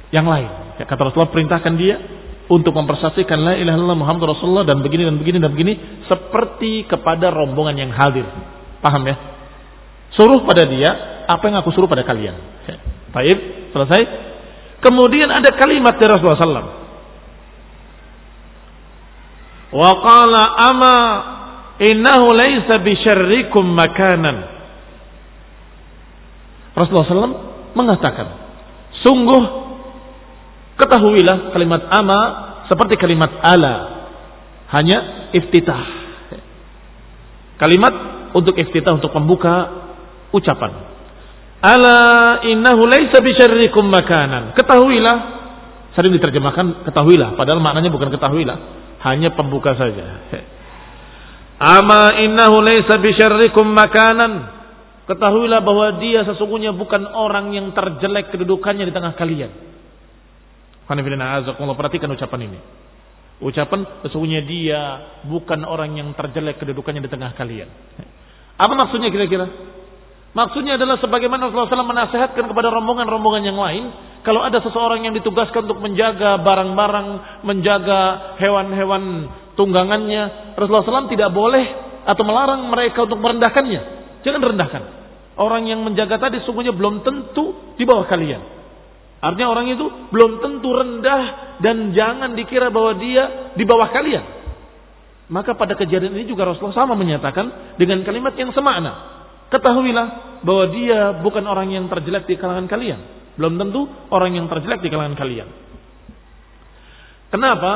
yang 0.10 0.26
lain. 0.26 0.78
Kata 0.80 1.10
Rasulullah 1.10 1.34
perintahkan 1.34 1.74
dia 1.78 1.96
untuk 2.50 2.74
mempersaksikan 2.74 3.38
la 3.38 3.54
ilaha 3.54 3.78
illallah 3.78 4.00
Muhammad 4.00 4.34
Rasulullah 4.34 4.66
dan 4.66 4.82
begini 4.82 5.06
dan 5.06 5.16
begini 5.22 5.38
dan 5.38 5.52
begini 5.54 5.74
seperti 6.10 6.90
kepada 6.90 7.30
rombongan 7.30 7.78
yang 7.78 7.92
hadir. 7.94 8.26
Paham 8.82 9.06
ya? 9.06 9.16
Suruh 10.18 10.42
pada 10.48 10.66
dia 10.66 10.90
apa 11.30 11.44
yang 11.46 11.62
aku 11.62 11.70
suruh 11.70 11.86
pada 11.86 12.02
kalian. 12.02 12.34
Baik, 13.14 13.70
selesai. 13.74 14.02
Kemudian 14.82 15.30
ada 15.30 15.54
kalimat 15.54 15.98
dari 16.02 16.10
Rasulullah 16.10 16.42
SAW. 16.42 16.70
Wa 19.70 19.92
qala 20.02 20.44
ama 20.74 20.96
innahu 21.78 22.34
laisa 22.34 22.82
bisyarrikum 22.82 23.70
makanan. 23.70 24.59
Rasulullah 26.80 27.12
SAW 27.12 27.38
mengatakan, 27.76 28.28
sungguh 29.04 29.60
Ketahuilah 30.80 31.52
kalimat 31.52 31.92
ama 31.92 32.20
seperti 32.72 32.96
kalimat 32.96 33.36
ala. 33.44 33.76
Hanya 34.72 35.28
iftitah. 35.36 35.84
Kalimat 37.60 37.94
untuk 38.32 38.56
iftitah 38.56 38.96
untuk 38.96 39.12
membuka 39.12 39.68
ucapan. 40.32 40.72
Ala 41.60 42.00
innahu 42.48 42.88
laisa 42.88 43.20
bisyarrikum 43.20 43.92
makanan. 43.92 44.56
Ketahuilah 44.56 45.18
sering 46.00 46.16
diterjemahkan 46.16 46.88
ketahuilah 46.88 47.36
padahal 47.36 47.60
maknanya 47.60 47.92
bukan 47.92 48.08
ketahuilah, 48.16 48.58
hanya 49.04 49.36
pembuka 49.36 49.76
saja. 49.76 50.32
Ama 51.76 52.24
innahu 52.24 52.64
laisa 52.64 52.96
bisyarrikum 53.04 53.68
makanan. 53.68 54.59
Ketahuilah 55.10 55.66
bahwa 55.66 55.98
dia 55.98 56.22
sesungguhnya 56.22 56.70
bukan 56.78 57.02
orang 57.10 57.50
yang 57.50 57.74
terjelek 57.74 58.30
kedudukannya 58.30 58.86
di 58.86 58.94
tengah 58.94 59.18
kalian. 59.18 59.50
Perhatikan 60.86 62.14
ucapan 62.14 62.42
ini. 62.46 62.60
Ucapan 63.42 64.06
sesungguhnya 64.06 64.46
dia 64.46 64.82
bukan 65.26 65.66
orang 65.66 65.98
yang 65.98 66.14
terjelek 66.14 66.62
kedudukannya 66.62 67.02
di 67.02 67.10
tengah 67.10 67.34
kalian. 67.34 67.66
Apa 68.62 68.74
maksudnya 68.78 69.10
kira-kira? 69.10 69.50
Maksudnya 70.30 70.78
adalah 70.78 71.02
sebagaimana 71.02 71.50
Rasulullah 71.50 71.74
SAW 71.74 71.90
menasehatkan 71.90 72.46
kepada 72.46 72.70
rombongan-rombongan 72.70 73.50
yang 73.50 73.58
lain. 73.58 73.90
Kalau 74.22 74.46
ada 74.46 74.62
seseorang 74.62 75.10
yang 75.10 75.18
ditugaskan 75.18 75.66
untuk 75.66 75.82
menjaga 75.82 76.38
barang-barang, 76.38 77.08
menjaga 77.50 78.00
hewan-hewan 78.38 79.26
tunggangannya. 79.58 80.54
Rasulullah 80.54 80.86
SAW 80.86 81.10
tidak 81.10 81.34
boleh 81.34 81.66
atau 82.06 82.22
melarang 82.22 82.62
mereka 82.70 83.10
untuk 83.10 83.18
merendahkannya. 83.18 83.82
Jangan 84.22 84.42
rendahkan. 84.54 84.99
Orang 85.40 85.72
yang 85.72 85.80
menjaga 85.88 86.20
tadi 86.20 86.44
sungguhnya 86.44 86.76
belum 86.76 87.00
tentu 87.08 87.74
di 87.80 87.88
bawah 87.88 88.04
kalian. 88.12 88.60
Artinya 89.24 89.48
orang 89.52 89.72
itu 89.72 89.86
belum 90.12 90.44
tentu 90.44 90.70
rendah 90.72 91.24
dan 91.64 91.96
jangan 91.96 92.36
dikira 92.36 92.68
bahwa 92.72 92.96
dia 93.00 93.56
di 93.56 93.64
bawah 93.64 93.88
kalian. 93.92 94.24
Maka 95.32 95.56
pada 95.56 95.80
kejadian 95.80 96.16
ini 96.20 96.28
juga 96.28 96.44
Rasulullah 96.44 96.84
sama 96.84 96.96
menyatakan 97.00 97.76
dengan 97.80 98.04
kalimat 98.04 98.36
yang 98.36 98.52
semakna. 98.52 99.20
Ketahuilah 99.48 100.42
bahwa 100.44 100.66
dia 100.76 101.16
bukan 101.24 101.46
orang 101.48 101.72
yang 101.72 101.86
terjelek 101.88 102.28
di 102.28 102.36
kalangan 102.36 102.68
kalian. 102.68 103.00
Belum 103.40 103.56
tentu 103.56 103.88
orang 104.12 104.36
yang 104.36 104.52
terjelek 104.52 104.84
di 104.84 104.90
kalangan 104.92 105.16
kalian. 105.16 105.48
Kenapa? 107.30 107.72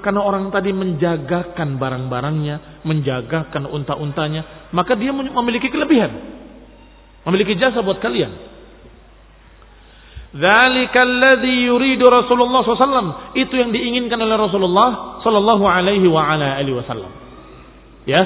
Karena 0.00 0.20
orang 0.24 0.44
tadi 0.48 0.70
menjagakan 0.72 1.68
barang-barangnya, 1.76 2.56
menjagakan 2.82 3.68
unta-untanya, 3.68 4.70
maka 4.72 4.96
dia 4.96 5.12
memiliki 5.12 5.68
kelebihan. 5.68 6.10
Memiliki 7.28 7.56
jasa 7.60 7.84
buat 7.84 8.00
kalian. 8.00 8.32
Dzalika 10.30 11.00
alladhi 11.02 11.66
yuridu 11.66 12.06
Rasulullah 12.06 12.62
SAW. 12.62 13.34
Itu 13.34 13.54
yang 13.58 13.74
diinginkan 13.74 14.16
oleh 14.16 14.36
Rasulullah 14.38 15.20
sallallahu 15.26 15.64
alaihi 15.66 16.06
wa 16.06 16.22
ala 16.22 16.56
alihi 16.56 16.76
wasallam. 16.78 17.12
Ya, 18.08 18.22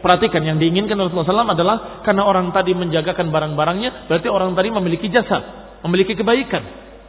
perhatikan 0.00 0.40
yang 0.46 0.56
diinginkan 0.56 0.96
oleh 0.96 1.10
Rasulullah 1.10 1.44
SAW 1.44 1.54
adalah 1.58 1.76
karena 2.06 2.22
orang 2.24 2.54
tadi 2.56 2.72
menjagakan 2.72 3.28
barang-barangnya, 3.28 4.08
berarti 4.08 4.28
orang 4.30 4.56
tadi 4.56 4.72
memiliki 4.72 5.12
jasa, 5.12 5.38
memiliki 5.84 6.16
kebaikan, 6.16 6.62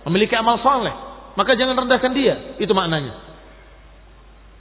memiliki 0.10 0.36
amal 0.36 0.60
soleh. 0.60 0.92
Maka 1.38 1.56
jangan 1.56 1.80
rendahkan 1.80 2.12
dia, 2.12 2.60
itu 2.60 2.74
maknanya. 2.76 3.31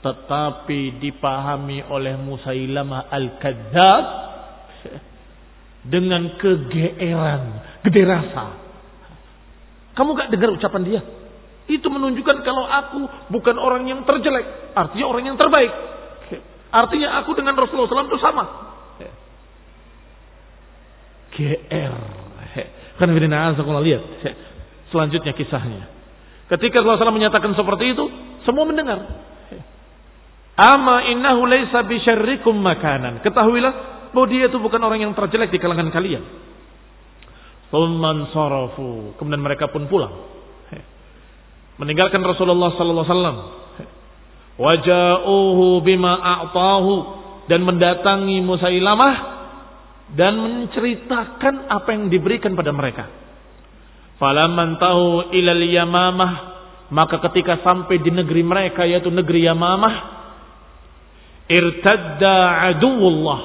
Tetapi 0.01 0.97
dipahami 0.97 1.85
oleh 1.85 2.17
Musailamah 2.17 3.13
al-Kadzab 3.13 4.05
dengan 5.85 6.37
kegeeran, 6.41 7.43
gede 7.85 8.03
rasa. 8.05 8.45
Kamu 9.93 10.17
gak 10.17 10.33
dengar 10.33 10.49
ucapan 10.57 10.81
dia? 10.85 11.01
Itu 11.69 11.87
menunjukkan 11.93 12.37
kalau 12.41 12.65
aku 12.65 13.01
bukan 13.29 13.55
orang 13.61 13.85
yang 13.85 14.01
terjelek, 14.01 14.73
artinya 14.73 15.05
orang 15.05 15.23
yang 15.29 15.37
terbaik. 15.37 15.69
Artinya 16.71 17.21
aku 17.21 17.35
dengan 17.35 17.53
Rasulullah 17.59 17.91
SAW 17.91 18.09
itu 18.09 18.21
sama. 18.23 18.43
GR. 21.31 21.93
Kan 22.99 23.07
lihat. 23.15 24.03
Selanjutnya 24.91 25.33
kisahnya. 25.35 25.87
Ketika 26.51 26.83
Rasulullah 26.83 27.07
SAW 27.07 27.15
menyatakan 27.15 27.55
seperti 27.55 27.95
itu, 27.95 28.05
semua 28.43 28.67
mendengar. 28.67 28.99
Ama 30.61 31.09
innahu 31.09 31.49
laysa 31.49 31.81
bisyarrikum 31.89 32.53
makanan. 32.53 33.25
Ketahuilah 33.25 33.73
bahwa 34.13 34.27
dia 34.29 34.45
itu 34.45 34.61
bukan 34.61 34.77
orang 34.77 35.01
yang 35.01 35.13
terjelek 35.17 35.49
di 35.49 35.57
kalangan 35.57 35.89
kalian. 35.89 36.21
Thumman 37.73 38.29
sarafu. 38.29 39.17
Kemudian 39.17 39.41
mereka 39.41 39.73
pun 39.73 39.89
pulang. 39.89 40.29
Meninggalkan 41.81 42.21
Rasulullah 42.21 42.77
sallallahu 42.77 43.05
alaihi 43.09 43.17
wasallam. 43.17 43.37
Bima 45.81 46.13
a'tahu 46.21 46.93
dan 47.49 47.65
mendatangi 47.65 48.37
Musailamah 48.45 49.15
dan 50.13 50.37
menceritakan 50.37 51.73
apa 51.73 51.89
yang 51.89 52.13
diberikan 52.13 52.53
pada 52.53 52.69
mereka. 52.69 53.09
Falamman 54.21 54.77
tahu 54.77 55.33
ilal 55.33 55.65
Yamamah 55.65 56.53
maka 56.93 57.17
ketika 57.31 57.65
sampai 57.65 57.97
di 57.97 58.13
negeri 58.13 58.45
mereka 58.45 58.85
yaitu 58.85 59.09
negeri 59.09 59.49
Yamamah 59.49 60.20
irtadda 61.51 62.35
aduwullah. 62.71 63.41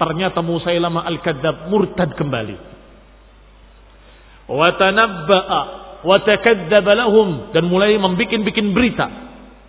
Ternyata 0.00 0.40
Musailamah 0.40 1.04
al-Kadzab 1.04 1.68
murtad 1.68 2.16
kembali. 2.16 2.56
Wa 4.48 4.68
tanabba'a 4.80 5.60
wa 6.02 6.16
takadzdzaba 6.24 6.92
lahum. 6.96 7.52
Dan 7.52 7.68
mulai 7.68 7.94
membikin-bikin 8.00 8.72
berita. 8.72 9.06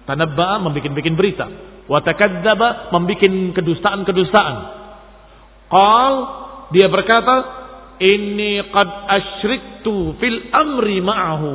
Tanabba'a 0.07 0.63
membikin-bikin 0.63 1.13
berita. 1.19 1.45
Wa 1.85 1.99
takadzdzaba 1.99 2.95
membikin 2.95 3.51
kedustaan-kedustaan. 3.51 4.55
Qal 5.69 6.13
dia 6.73 6.87
berkata 6.89 7.63
Inni 8.01 8.57
qad 8.73 8.89
asyriktu 9.05 10.17
fil 10.17 10.49
amri 10.49 10.97
ma'ahu. 10.99 11.51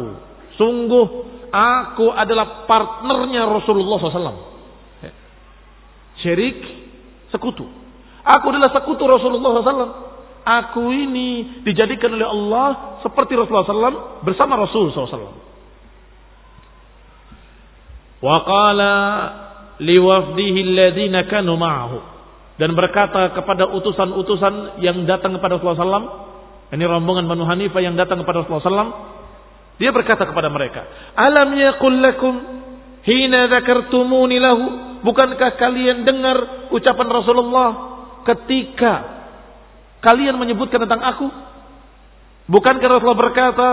Sungguh 0.55 1.07
aku 1.51 2.14
adalah 2.14 2.64
partnernya 2.70 3.44
Rasulullah 3.51 3.98
SAW. 3.98 4.58
Syirik, 6.22 6.59
sekutu. 7.31 7.66
Aku 8.24 8.44
adalah 8.52 8.70
sekutu 8.74 9.07
Rasulullah 9.07 9.62
SAW. 9.62 9.94
Aku 10.48 10.88
ini 10.92 11.61
dijadikan 11.61 12.12
oleh 12.16 12.24
Allah 12.24 12.98
seperti 13.04 13.37
Rasulullah 13.37 13.68
SAW 13.68 14.24
bersama 14.24 14.57
Rasul 14.57 14.90
SAW. 14.92 15.37
Wa 18.18 18.37
qala 18.42 18.94
liwafdihi 19.78 20.61
alladhina 20.64 21.28
kanu 21.31 21.54
ma'ahu. 21.54 21.98
Dan 22.59 22.74
berkata 22.74 23.31
kepada 23.38 23.70
utusan-utusan 23.70 24.83
yang 24.83 25.07
datang 25.07 25.38
kepada 25.38 25.57
Rasulullah 25.61 26.02
SAW, 26.02 26.09
ini 26.74 26.85
rombongan 26.85 27.31
Banu 27.31 27.46
Hanifah 27.46 27.78
yang 27.78 27.94
datang 27.94 28.18
kepada 28.26 28.42
Rasulullah 28.42 28.66
SAW. 28.66 28.92
Dia 29.78 29.94
berkata 29.94 30.26
kepada 30.26 30.50
mereka, 30.50 31.12
Alam 31.14 31.54
yaqul 31.54 32.02
lakum 32.02 32.35
hina 33.07 33.46
dzakartumuni 33.46 34.42
lahu. 34.42 34.88
Bukankah 35.04 35.54
kalian 35.58 36.02
dengar 36.02 36.68
ucapan 36.74 37.08
Rasulullah 37.08 37.70
ketika 38.26 38.94
kalian 40.02 40.38
menyebutkan 40.38 40.82
tentang 40.82 41.02
aku? 41.02 41.28
Bukankah 42.48 42.88
Rasulullah 42.88 43.22
berkata, 43.28 43.70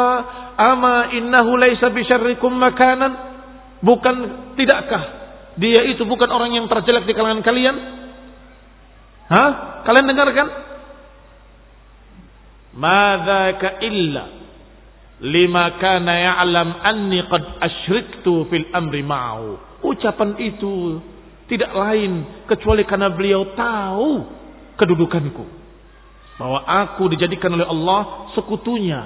Ama 0.56 1.16
innahu 1.16 1.60
laisa 1.60 1.92
bisyarrikum 1.92 2.52
makanan? 2.56 3.12
Bukan 3.84 4.16
tidakkah 4.56 5.26
dia 5.56 5.88
itu 5.88 6.04
bukan 6.04 6.28
orang 6.28 6.52
yang 6.52 6.68
terjelek 6.68 7.08
di 7.08 7.14
kalangan 7.16 7.44
kalian? 7.44 7.76
Hah? 9.32 9.52
Kalian 9.88 10.08
dengarkan? 10.12 10.48
Madzaka 12.76 13.80
illa 13.80 14.26
lima 15.24 15.80
kana 15.80 16.12
ya'lam 16.12 16.70
anni 16.84 17.24
qad 17.32 17.44
asyriktu 17.64 18.52
fil 18.52 18.68
amri 18.76 19.00
ma'u. 19.00 19.80
Ucapan 19.80 20.36
itu 20.44 21.00
tidak 21.46 21.72
lain 21.72 22.44
kecuali 22.50 22.84
karena 22.86 23.14
beliau 23.14 23.54
tahu 23.54 24.10
kedudukanku. 24.82 25.46
Bahwa 26.36 26.68
aku 26.68 27.08
dijadikan 27.08 27.54
oleh 27.56 27.64
Allah 27.64 28.34
sekutunya 28.36 29.02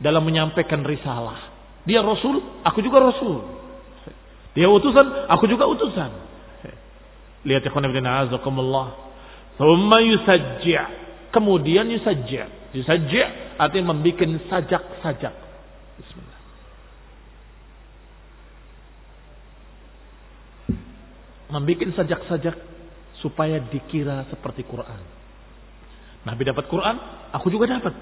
dalam 0.00 0.24
menyampaikan 0.24 0.86
risalah. 0.86 1.52
Dia 1.84 2.00
Rasul, 2.00 2.62
aku 2.64 2.80
juga 2.80 3.02
Rasul. 3.02 3.44
Dia 4.56 4.70
utusan, 4.72 5.28
aku 5.28 5.44
juga 5.46 5.68
utusan. 5.68 6.10
Lihat 7.46 7.62
ya 7.62 7.70
khonibina 7.70 8.26
azakumullah. 8.26 9.06
Thumma 9.60 10.00
yusajji' 10.02 11.06
Kemudian 11.36 11.84
yusajji' 11.92 12.72
Yusajji' 12.72 13.60
artinya 13.60 13.92
membuat 13.92 14.24
sajak-sajak. 14.48 15.34
Bismillah. 16.00 16.35
Membuat 21.46 21.94
sajak-sajak 21.94 22.56
supaya 23.22 23.62
dikira 23.70 24.26
seperti 24.28 24.66
Quran. 24.66 25.02
Nabi 26.26 26.42
dapat 26.42 26.66
Quran, 26.66 26.96
aku 27.30 27.46
juga 27.54 27.70
dapat. 27.70 27.94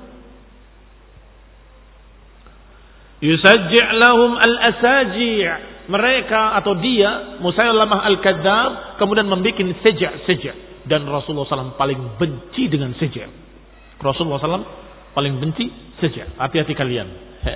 Yusajji' 3.21 3.89
lahum 4.01 4.37
al-asaji' 4.37 5.73
mereka 5.89 6.57
atau 6.61 6.77
dia 6.81 7.41
Musailamah 7.41 8.01
al-Kadzab 8.09 9.01
kemudian 9.01 9.29
membuat 9.29 9.61
sejak-sejak 9.85 10.85
dan 10.85 11.09
Rasulullah 11.09 11.49
SAW 11.49 11.81
paling 11.81 12.21
benci 12.21 12.69
dengan 12.69 12.93
sejak. 12.97 13.29
Rasulullah 14.01 14.41
SAW 14.41 14.69
paling 15.17 15.41
benci 15.41 15.69
saja. 16.01 16.29
Hati-hati 16.37 16.75
kalian. 16.77 17.09
He. 17.45 17.55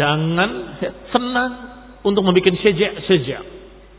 Jangan 0.00 0.80
senang 1.12 1.52
untuk 2.00 2.24
membuat 2.24 2.56
sejak-sejak. 2.60 3.44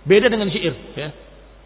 Beda 0.08 0.32
dengan 0.32 0.48
syair. 0.48 0.74
Ya. 0.96 1.12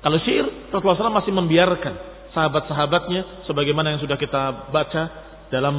Kalau 0.01 0.17
syair, 0.25 0.49
Rasulullah 0.73 1.13
SAW 1.13 1.19
masih 1.21 1.33
membiarkan 1.33 1.93
sahabat-sahabatnya 2.33 3.45
sebagaimana 3.45 3.93
yang 3.95 4.01
sudah 4.01 4.17
kita 4.17 4.73
baca 4.73 5.03
dalam 5.53 5.75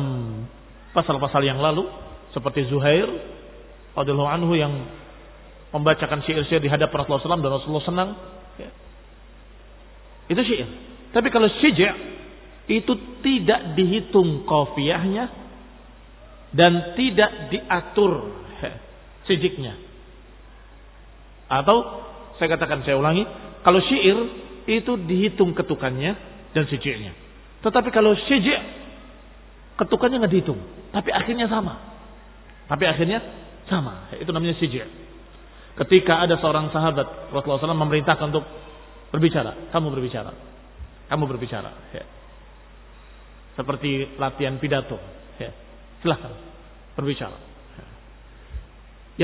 pasal-pasal 0.94 1.42
yang 1.42 1.58
lalu 1.58 1.88
seperti 2.30 2.70
Zuhair 2.70 3.08
radhiyallahu 3.98 4.30
anhu 4.30 4.52
yang 4.54 4.72
membacakan 5.74 6.22
syair-syair 6.22 6.62
di 6.62 6.70
hadapan 6.70 7.02
Rasulullah 7.02 7.26
SAW 7.26 7.42
dan 7.42 7.52
Rasulullah 7.52 7.88
senang. 7.88 8.10
Ya. 8.60 8.70
Itu 10.30 10.40
syair. 10.46 10.68
Tapi 11.10 11.28
kalau 11.34 11.50
sejak 11.58 11.94
itu 12.70 12.92
tidak 13.26 13.74
dihitung 13.74 14.46
kofiahnya 14.46 15.28
dan 16.54 16.94
tidak 16.94 17.50
diatur 17.50 18.38
sijiknya. 19.26 19.76
Atau 21.48 21.76
saya 22.42 22.58
katakan 22.58 22.82
saya 22.82 22.98
ulangi, 22.98 23.22
kalau 23.62 23.78
syair 23.86 24.18
itu 24.66 24.98
dihitung 25.06 25.54
ketukannya 25.54 26.18
dan 26.50 26.66
sijiknya. 26.66 27.14
Tetapi 27.62 27.94
kalau 27.94 28.18
sijik 28.26 28.58
ketukannya 29.78 30.26
nggak 30.26 30.32
dihitung, 30.34 30.58
tapi 30.90 31.14
akhirnya 31.14 31.46
sama. 31.46 31.78
Tapi 32.66 32.82
akhirnya 32.90 33.22
sama. 33.70 34.10
Itu 34.18 34.34
namanya 34.34 34.58
sijik. 34.58 34.82
Ketika 35.78 36.26
ada 36.26 36.34
seorang 36.42 36.74
sahabat 36.74 37.30
Rasulullah 37.30 37.62
SAW 37.62 37.78
memerintahkan 37.86 38.34
untuk 38.34 38.44
berbicara, 39.14 39.70
kamu 39.70 39.86
berbicara, 39.94 40.34
kamu 41.06 41.24
berbicara. 41.30 41.70
Ya 41.94 42.04
seperti 43.56 44.16
latihan 44.16 44.56
pidato. 44.56 44.96
Ya. 45.36 45.52
Silahkan 46.00 46.32
berbicara. 46.96 47.36
Ya. 47.76 47.86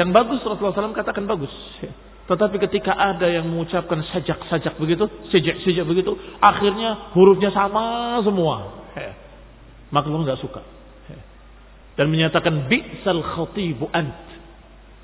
Yang 0.04 0.08
bagus 0.12 0.40
Rasulullah 0.44 0.76
SAW 0.76 0.96
katakan 0.96 1.24
bagus. 1.24 1.52
Tetapi 2.28 2.60
ketika 2.68 2.92
ada 2.92 3.24
yang 3.24 3.48
mengucapkan 3.48 4.04
sajak-sajak 4.12 4.76
begitu, 4.76 5.08
sejak-sejak 5.32 5.88
begitu, 5.88 6.12
akhirnya 6.44 7.16
hurufnya 7.16 7.48
sama 7.56 8.20
semua. 8.20 8.84
Allah 9.88 10.20
nggak 10.28 10.44
suka. 10.44 10.60
Dan 11.96 12.12
menyatakan 12.12 12.68
bi'sal 12.68 13.24
khatibu 13.24 13.88
ant. 13.90 14.28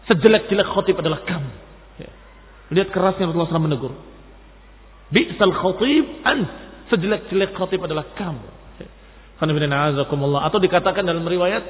Sejelek-jelek 0.04 0.68
khatib 0.68 1.00
adalah 1.00 1.24
kamu. 1.24 1.52
Lihat 2.76 2.92
kerasnya 2.92 3.28
Rasulullah 3.28 3.50
SAW 3.50 3.66
menegur. 3.66 3.96
Bi'sal 5.08 5.52
khatib 5.56 6.04
ant. 6.28 6.48
Sejelek-jelek 6.92 7.56
khatib 7.56 7.80
adalah 7.82 8.04
kamu. 8.14 8.46
Atau 10.44 10.60
dikatakan 10.60 11.08
dalam 11.08 11.24
riwayat 11.24 11.64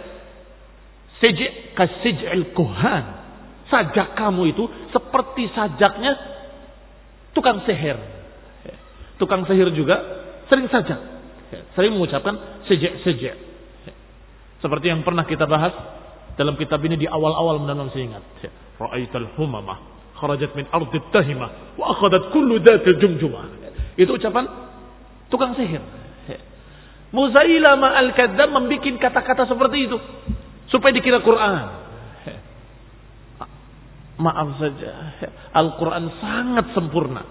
Sej' 1.22 1.72
kasij'il 1.78 2.52
kuhan. 2.52 3.23
Sajak 3.72 4.14
kamu 4.18 4.52
itu 4.52 4.64
seperti 4.92 5.48
sajaknya 5.56 6.12
tukang 7.32 7.64
sihir. 7.64 7.96
Tukang 9.16 9.46
sihir 9.48 9.72
juga 9.72 9.96
sering 10.52 10.68
sajak. 10.68 11.00
Sering 11.78 11.94
mengucapkan 11.94 12.64
sej'-sej'. 12.66 13.34
Seperti 14.60 14.86
yang 14.88 15.04
pernah 15.04 15.28
kita 15.28 15.44
bahas 15.44 15.72
dalam 16.34 16.56
kitab 16.56 16.80
ini 16.82 16.96
di 16.98 17.06
awal-awal 17.06 17.60
menanam 17.62 17.92
seingat. 17.92 18.24
Ra'aital 18.80 19.38
humamah 19.38 19.94
kharajat 20.18 20.56
min 20.56 20.66
ardi 20.72 20.98
tahimah 21.12 21.76
wa 21.78 21.94
akhadat 21.94 22.32
kullu 22.32 22.58
dhatil 22.64 22.96
jumjumah. 22.96 23.44
Itu 24.00 24.16
ucapan 24.18 24.44
tukang 25.28 25.54
sihir. 25.54 25.84
Muzailama 27.14 27.94
al-kadzab 27.94 28.50
membuat 28.50 28.98
kata-kata 28.98 29.46
seperti 29.46 29.86
itu 29.86 29.96
supaya 30.66 30.90
dikira 30.90 31.22
Quran. 31.22 31.83
Maaf 34.14 34.62
saja, 34.62 34.90
Al-Quran 35.50 36.06
sangat 36.22 36.70
sempurna. 36.70 37.26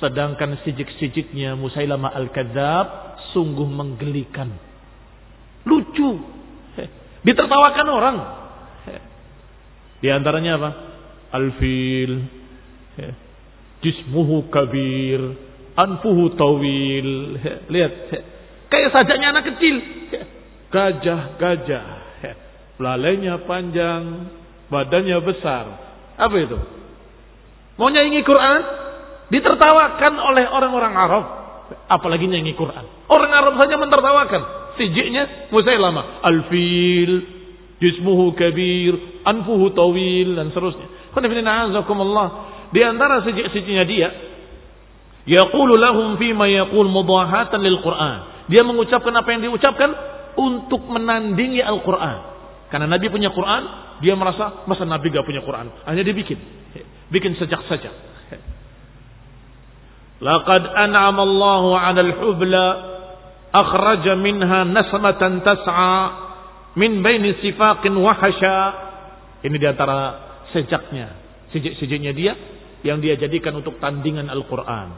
Sedangkan 0.00 0.56
sijik-sijiknya 0.64 1.56
Musailama 1.56 2.12
Al-Kadzab 2.12 3.20
sungguh 3.36 3.68
menggelikan. 3.68 4.48
Lucu. 5.68 6.20
Ditertawakan 7.20 7.88
orang. 7.90 8.16
Di 10.00 10.08
antaranya 10.12 10.56
apa? 10.56 10.70
Al-fil. 11.36 12.12
Jismuhu 13.84 14.48
kabir. 14.48 15.20
Anfuhu 15.76 16.32
tawil. 16.32 17.40
Lihat. 17.68 17.92
Kayak 18.72 18.92
sajaknya 18.92 19.36
anak 19.36 19.44
kecil. 19.52 19.76
Gajah-gajah 20.72 22.06
Lalainya 22.76 23.40
panjang, 23.48 24.04
badannya 24.68 25.18
besar. 25.24 25.64
Apa 26.16 26.36
itu? 26.40 26.58
Mau 27.76 27.92
nyanyi 27.92 28.24
Quran? 28.24 28.60
Ditertawakan 29.28 30.12
oleh 30.16 30.44
orang-orang 30.48 30.94
Arab. 30.96 31.24
Apalagi 31.90 32.26
nyanyi 32.26 32.56
Quran. 32.56 32.84
Orang 33.10 33.32
Arab 33.32 33.54
saja 33.60 33.76
mentertawakan. 33.76 34.42
Sijiknya 34.80 35.52
Musailama. 35.52 36.24
Al-fil, 36.24 37.12
jismuhu 37.80 38.32
kabir, 38.36 39.22
anfuhu 39.24 39.72
tawil, 39.76 40.36
dan 40.36 40.52
seterusnya. 40.52 40.88
Di 42.66 42.80
antara 42.84 43.24
sijik-sijiknya 43.24 43.84
dia, 43.88 44.08
Yaqulu 45.26 45.74
lahum 45.74 46.14
fima 46.22 46.46
yaqul 46.46 46.86
mudahatan 46.86 47.58
lil 47.58 47.82
Quran. 47.82 48.46
Dia 48.46 48.62
mengucapkan 48.62 49.10
apa 49.10 49.28
yang 49.34 49.50
diucapkan 49.50 49.90
untuk 50.38 50.86
menandingi 50.86 51.58
Al-Quran. 51.58 52.35
Karena 52.66 52.90
Nabi 52.90 53.06
punya 53.08 53.30
Quran, 53.30 53.62
dia 54.02 54.14
merasa 54.18 54.66
masa 54.66 54.82
Nabi 54.82 55.14
gak 55.14 55.26
punya 55.26 55.42
Quran. 55.42 55.70
Hanya 55.86 56.02
dia 56.02 56.14
bikin. 56.14 56.38
Bikin 57.10 57.38
sejak 57.38 57.62
saja. 57.70 57.90
Laqad 60.16 60.64
an'ama 60.64 61.22
Allahu 61.22 61.70
al-hubla 61.76 62.64
akhraja 63.52 64.16
minha 64.16 64.64
nasmatan 64.64 65.44
tas'a 65.44 65.96
min 66.74 67.04
baini 67.04 67.36
sifaqin 67.44 67.92
wa 67.94 68.16
hasya. 68.16 68.58
Ini 69.44 69.56
di 69.60 69.66
antara 69.68 69.98
sejaknya, 70.50 71.14
sejak-sejaknya 71.52 72.12
dia 72.16 72.32
yang 72.82 72.98
dia 72.98 73.14
jadikan 73.20 73.60
untuk 73.60 73.76
tandingan 73.78 74.26
Al-Quran. 74.32 74.88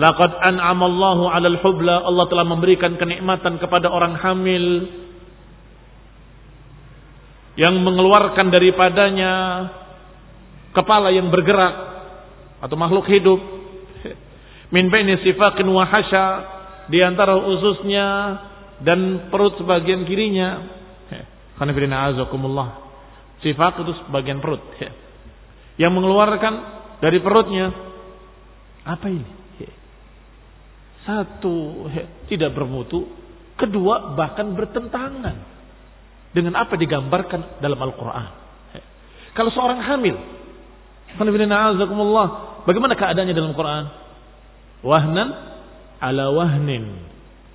Laqad 0.00 0.32
an'ama 0.48 0.86
Allahu 0.86 1.24
al-hubla 1.28 2.06
Allah 2.06 2.24
telah 2.30 2.46
memberikan 2.46 2.96
kenikmatan 2.96 3.58
kepada 3.60 3.90
orang 3.90 4.16
hamil 4.16 4.86
yang 7.60 7.76
mengeluarkan 7.84 8.48
daripadanya 8.48 9.32
kepala 10.72 11.12
yang 11.12 11.28
bergerak 11.28 11.74
atau 12.64 12.76
makhluk 12.80 13.04
hidup. 13.12 13.36
Min 14.74 14.88
baini 14.88 15.20
sifaqin 15.20 15.68
wa 15.68 15.84
hasya 15.84 16.24
di 16.88 17.04
antara 17.04 17.36
ususnya 17.36 18.06
dan 18.80 19.28
perut 19.28 19.60
sebagian 19.60 20.08
kirinya. 20.08 20.64
Khanifidina 21.60 22.16
azakumullah. 22.16 22.80
Sifat 23.44 23.84
itu 23.84 23.92
sebagian 24.08 24.40
perut. 24.40 24.64
Yang 25.80 25.92
mengeluarkan 25.92 26.54
dari 27.04 27.20
perutnya. 27.20 27.76
Apa 28.88 29.04
ini? 29.12 29.36
Satu 31.04 31.88
tidak 32.24 32.56
bermutu. 32.56 33.04
Kedua 33.56 34.16
bahkan 34.16 34.56
bertentangan 34.56 35.59
dengan 36.30 36.54
apa 36.58 36.78
digambarkan 36.78 37.62
dalam 37.62 37.78
Al-Quran. 37.78 38.28
Kalau 39.34 39.50
seorang 39.54 39.78
hamil, 39.82 40.16
bagaimana 42.66 42.94
keadaannya 42.98 43.34
dalam 43.34 43.54
Quran? 43.54 43.84
Wahnan 44.82 45.28
ala 46.02 46.24
wahnin. 46.34 46.84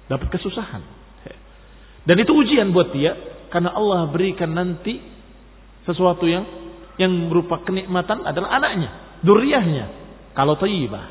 Dapat 0.08 0.28
kesusahan. 0.32 0.84
Dan 2.06 2.16
itu 2.22 2.32
ujian 2.38 2.70
buat 2.70 2.94
dia 2.94 3.18
karena 3.50 3.74
Allah 3.74 4.06
berikan 4.14 4.54
nanti 4.54 5.02
sesuatu 5.90 6.30
yang 6.30 6.46
yang 7.02 7.12
berupa 7.28 7.66
kenikmatan 7.66 8.24
adalah 8.24 8.62
anaknya, 8.62 9.20
duriahnya. 9.26 9.86
Kalau 10.36 10.60
tayyibah, 10.60 11.04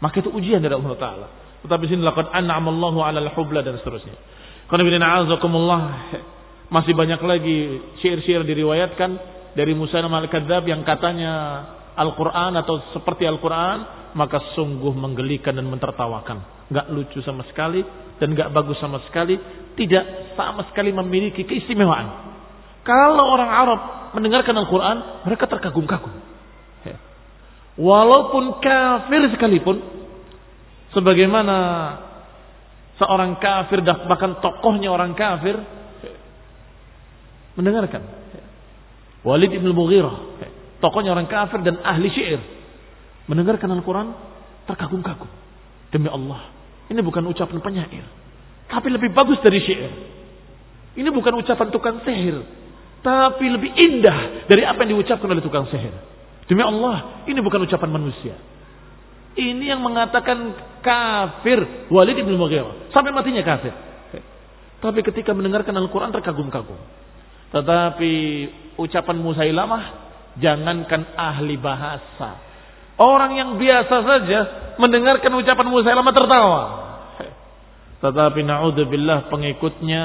maka 0.00 0.24
itu 0.24 0.32
ujian 0.32 0.58
dari 0.58 0.74
Allah 0.74 0.96
Taala. 0.98 1.26
Tetapi 1.62 1.84
sini 1.86 2.02
laqad 2.02 2.32
an'amallahu 2.32 2.98
'alal 3.04 3.30
hubla 3.36 3.62
dan 3.62 3.76
seterusnya. 3.78 4.16
Qul 4.68 4.80
masih 6.68 6.92
banyak 6.92 7.20
lagi 7.24 7.58
syair-syair 8.04 8.44
diriwayatkan 8.44 9.10
dari 9.56 9.72
Musa 9.72 10.04
al-Kadzab 10.04 10.68
yang 10.68 10.84
katanya 10.84 11.64
Al-Quran 11.98 12.54
atau 12.54 12.78
seperti 12.94 13.26
Al-Quran, 13.26 14.12
maka 14.14 14.38
sungguh 14.54 14.94
menggelikan 14.94 15.56
dan 15.56 15.66
mentertawakan. 15.66 16.70
Gak 16.70 16.94
lucu 16.94 17.18
sama 17.26 17.42
sekali 17.50 17.82
dan 18.22 18.36
gak 18.36 18.54
bagus 18.54 18.78
sama 18.78 19.02
sekali. 19.08 19.34
Tidak 19.74 20.34
sama 20.38 20.68
sekali 20.70 20.94
memiliki 20.94 21.42
keistimewaan. 21.42 22.30
Kalau 22.86 23.24
orang 23.34 23.50
Arab 23.50 23.80
mendengarkan 24.14 24.54
Al-Quran, 24.54 24.96
mereka 25.26 25.50
terkagum-kagum. 25.50 26.14
Walaupun 27.78 28.58
kafir 28.58 29.22
sekalipun, 29.34 29.78
sebagaimana 30.90 31.56
seorang 32.98 33.38
kafir 33.38 33.86
bahkan 33.86 34.42
tokohnya 34.42 34.90
orang 34.90 35.14
kafir 35.14 35.54
mendengarkan. 37.58 38.02
Walid 39.26 39.50
ibn 39.50 39.66
Mughirah, 39.74 40.38
tokohnya 40.78 41.10
orang 41.10 41.26
kafir 41.26 41.58
dan 41.66 41.82
ahli 41.82 42.06
syair, 42.14 42.38
mendengarkan 43.26 43.66
Al-Quran 43.74 44.14
terkagum-kagum. 44.70 45.26
Demi 45.90 46.06
Allah, 46.06 46.54
ini 46.86 47.02
bukan 47.02 47.26
ucapan 47.26 47.58
penyair, 47.58 48.06
tapi 48.70 48.94
lebih 48.94 49.10
bagus 49.10 49.42
dari 49.42 49.58
syair. 49.66 49.90
Ini 50.98 51.08
bukan 51.10 51.34
ucapan 51.38 51.66
tukang 51.74 51.98
sihir, 52.02 52.42
tapi 53.02 53.46
lebih 53.50 53.70
indah 53.70 54.46
dari 54.50 54.66
apa 54.66 54.82
yang 54.82 54.98
diucapkan 54.98 55.30
oleh 55.30 55.42
tukang 55.42 55.66
sihir. 55.70 55.94
Demi 56.48 56.62
Allah, 56.64 57.26
ini 57.28 57.38
bukan 57.42 57.66
ucapan 57.66 57.90
manusia. 57.92 58.34
Ini 59.38 59.70
yang 59.70 59.84
mengatakan 59.84 60.50
kafir 60.82 61.86
Walid 61.94 62.18
ibn 62.18 62.34
Mughirah. 62.34 62.90
Sampai 62.90 63.14
matinya 63.14 63.44
kafir. 63.46 63.70
Tapi 64.78 65.02
ketika 65.06 65.30
mendengarkan 65.34 65.74
Al-Quran 65.74 66.10
terkagum-kagum. 66.10 66.78
Tetapi 67.48 68.14
ucapan 68.76 69.16
Musailamah 69.18 69.84
jangankan 70.36 71.16
ahli 71.16 71.56
bahasa. 71.56 72.44
Orang 72.98 73.38
yang 73.38 73.50
biasa 73.56 73.96
saja 74.04 74.40
mendengarkan 74.76 75.32
ucapan 75.32 75.66
Musailamah 75.70 76.14
tertawa. 76.14 76.62
Tetapi 77.98 78.40
naudzubillah 78.46 79.26
pengikutnya 79.26 80.04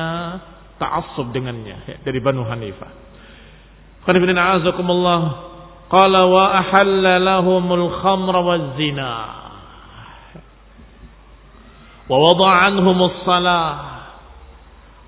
ta'assub 0.82 1.30
dengannya 1.30 2.02
dari 2.02 2.20
Banu 2.24 2.42
Hanifah. 2.42 2.92
Qanifidin 4.04 4.36
a'azakumullah 4.36 5.22
qala 5.88 6.22
wa 6.26 6.44
ahalla 6.58 7.22
lahumul 7.22 7.88
khamra 8.02 8.40
waz 8.42 8.66
zina 8.82 9.14
wa 12.10 12.18
wada'a 12.20 12.68
anhumus 12.74 13.16
salah 13.24 13.93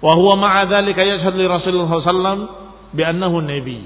wa 0.04 0.12
huwa 0.16 0.34
ma'a 0.40 0.68
dzalika 0.68 1.02
Rasulullah 1.02 2.02
sallallahu 2.04 2.44
bi'annahu 2.96 3.38
nabi. 3.44 3.80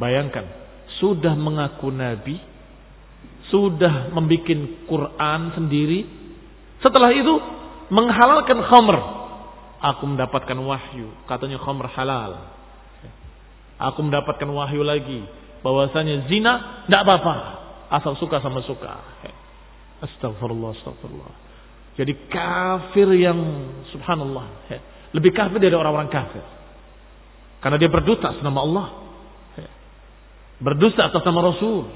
Bayangkan, 0.00 0.48
sudah 0.98 1.36
mengaku 1.36 1.92
nabi, 1.92 2.40
sudah 3.52 4.10
membuat 4.16 4.88
Quran 4.88 5.40
sendiri, 5.52 6.08
setelah 6.80 7.12
itu 7.12 7.34
menghalalkan 7.92 8.58
khamr. 8.64 8.96
Aku 9.80 10.04
mendapatkan 10.04 10.56
wahyu, 10.60 11.08
katanya 11.24 11.56
khamr 11.60 11.88
halal. 11.96 12.52
Aku 13.80 14.04
mendapatkan 14.04 14.44
wahyu 14.44 14.84
lagi, 14.84 15.24
bahwasanya 15.64 16.28
zina 16.28 16.84
tidak 16.84 17.00
apa-apa, 17.04 17.34
asal 18.00 18.12
suka 18.20 18.44
sama 18.44 18.60
suka. 18.64 19.00
Astagfirullah, 20.00 20.76
astagfirullah. 20.80 21.32
Jadi 21.98 22.12
kafir 22.30 23.08
yang 23.18 23.38
subhanallah, 23.90 24.46
lebih 25.10 25.34
kafir 25.34 25.58
dari 25.58 25.74
orang-orang 25.74 26.08
kafir. 26.08 26.42
Karena 27.60 27.76
dia 27.76 27.90
berdusta 27.92 28.32
atas 28.32 28.42
nama 28.42 28.60
Allah. 28.64 28.86
Berdusta 30.60 31.08
atas 31.08 31.24
nama 31.24 31.40
Rasul. 31.40 31.88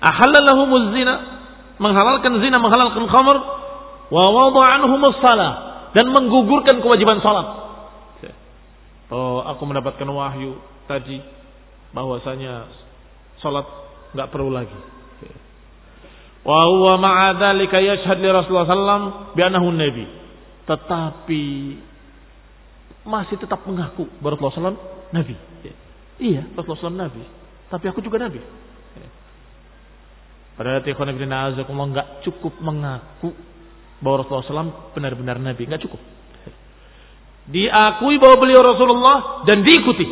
Ahallalahumuz 0.00 0.96
zina. 0.96 1.14
Menghalalkan 1.80 2.32
zina, 2.40 2.56
menghalalkan 2.60 3.04
khamr. 3.08 3.36
Wa 4.12 4.24
wada'anhumus 4.28 5.20
salah. 5.24 5.52
Dan 5.96 6.12
menggugurkan 6.12 6.80
kewajiban 6.84 7.20
salat. 7.24 7.60
Oh, 9.10 9.42
aku 9.42 9.66
mendapatkan 9.66 10.06
wahyu 10.06 10.54
tadi 10.86 11.18
bahwasanya 11.90 12.70
salat 13.42 13.66
nggak 14.14 14.30
perlu 14.30 14.54
lagi. 14.54 14.99
Wa 16.40 16.64
huwa 16.64 16.96
ma'a 16.96 17.36
dzalika 17.36 17.76
yashhad 17.80 18.16
li 18.20 18.28
Rasulullah 18.32 18.68
sallam 18.68 19.02
bi 19.36 19.40
annahu 19.44 19.68
nabi. 19.72 20.04
Tetapi 20.64 21.42
masih 23.04 23.36
tetap 23.40 23.64
mengaku 23.64 24.06
Rasulullah 24.20 24.76
SAW 24.76 24.80
Nabi. 25.10 25.34
Iya, 26.20 26.46
Rasulullah 26.52 26.84
SAW 26.84 27.00
Nabi. 27.00 27.22
Tapi 27.72 27.84
aku 27.88 28.00
juga 28.04 28.20
Nabi. 28.20 28.40
Padahal 30.54 30.84
Tikhwan 30.84 31.08
Ibn 31.16 31.32
Azakumullah 31.32 31.88
nggak 31.96 32.08
cukup 32.28 32.60
mengaku 32.60 33.32
bahwa 34.04 34.20
Rasulullah 34.20 34.68
SAW 34.68 34.92
benar-benar 34.92 35.40
Nabi. 35.40 35.64
Nggak 35.64 35.82
cukup. 35.88 36.00
Diakui 37.50 38.20
bahwa 38.20 38.36
beliau 38.38 38.62
Rasulullah 38.62 39.42
dan 39.48 39.64
diikuti. 39.64 40.06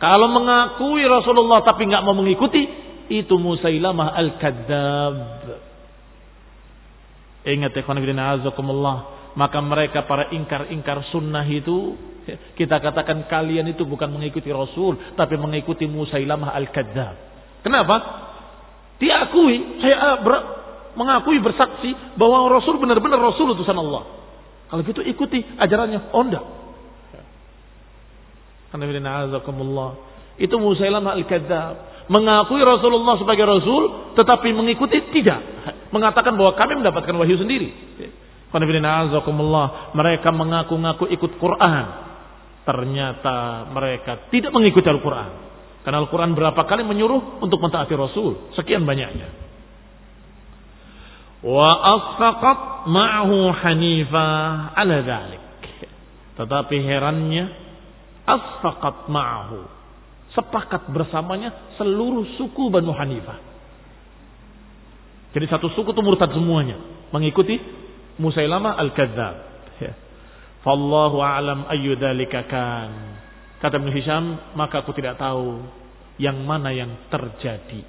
Kalau 0.00 0.32
mengakui 0.32 1.04
Rasulullah 1.04 1.60
tapi 1.60 1.84
nggak 1.84 2.00
mau 2.00 2.16
mengikuti, 2.16 2.64
itu 3.10 3.34
Musailamah 3.36 4.14
al-Kadzab. 4.14 5.16
Ingat 7.44 7.72
ya 7.74 7.82
Azakumullah 8.38 9.20
maka 9.34 9.58
mereka 9.62 10.06
para 10.10 10.30
ingkar-ingkar 10.34 11.06
sunnah 11.14 11.46
itu 11.46 11.94
kita 12.58 12.78
katakan 12.78 13.26
kalian 13.30 13.70
itu 13.70 13.86
bukan 13.86 14.10
mengikuti 14.10 14.50
Rasul 14.50 15.14
tapi 15.14 15.34
mengikuti 15.38 15.86
Musailamah 15.86 16.54
al-Kadzab. 16.54 17.14
Kenapa? 17.66 17.96
Diakui, 19.00 19.80
saya 19.80 19.96
ah, 19.96 20.16
ber, 20.20 20.32
mengakui 20.94 21.40
bersaksi 21.40 21.94
bahwa 22.18 22.52
Rasul 22.52 22.76
benar-benar 22.76 23.18
Rasul 23.18 23.56
utusan 23.56 23.76
Allah. 23.78 24.04
Kalau 24.70 24.82
gitu 24.86 25.02
ikuti 25.02 25.42
ajarannya. 25.58 26.14
Oh 26.14 26.22
enggak. 26.22 26.44
Itu 30.38 30.54
Musailamah 30.60 31.12
al-Kadzab. 31.18 31.74
Mengakui 32.08 32.62
Rasulullah 32.64 33.18
sebagai 33.20 33.44
Rasul 33.44 34.14
tetapi 34.16 34.54
mengikuti 34.54 35.02
tidak. 35.12 35.40
Mengatakan 35.90 36.38
bahwa 36.38 36.54
kami 36.54 36.80
mendapatkan 36.80 37.14
wahyu 37.18 37.36
sendiri. 37.36 37.68
Mereka 39.94 40.28
mengaku-ngaku 40.34 41.04
ikut 41.10 41.32
Quran. 41.38 41.86
Ternyata 42.66 43.66
mereka 43.72 44.30
tidak 44.30 44.50
mengikuti 44.54 44.86
Al-Quran. 44.86 45.30
Karena 45.80 45.98
Al-Quran 46.04 46.36
berapa 46.36 46.60
kali 46.68 46.84
menyuruh 46.84 47.40
untuk 47.40 47.58
mentaati 47.62 47.94
Rasul. 47.96 48.52
Sekian 48.58 48.84
banyaknya. 48.84 49.32
Wa 51.40 51.70
asfaqat 51.72 52.84
ma'hu 52.84 53.48
hanifah 53.54 54.76
ala 54.76 54.96
dhalik. 55.00 55.42
Tetapi 56.36 56.76
herannya. 56.84 57.44
Asfaqat 58.28 59.08
ma'hu. 59.08 59.79
Sepakat 60.30 60.86
bersamanya 60.94 61.74
seluruh 61.74 62.38
suku 62.38 62.70
Banu 62.70 62.94
Hanifah. 62.94 63.38
Jadi 65.30 65.46
satu 65.46 65.70
suku 65.74 65.90
itu 65.94 66.02
murtad 66.02 66.30
semuanya. 66.34 66.78
Mengikuti 67.10 67.58
Musailamah 68.18 68.78
al-Kadzab. 68.78 69.36
Ya. 69.80 69.92
Fallahu 70.62 71.18
a'lam 71.22 71.66
dzalika 71.70 72.46
kan. 72.46 72.90
Kata 73.58 73.80
Ibn 73.80 73.90
Hisham, 73.90 74.24
maka 74.54 74.84
aku 74.84 74.92
tidak 74.94 75.16
tahu 75.16 75.62
yang 76.20 76.36
mana 76.44 76.70
yang 76.74 76.92
terjadi. 77.08 77.82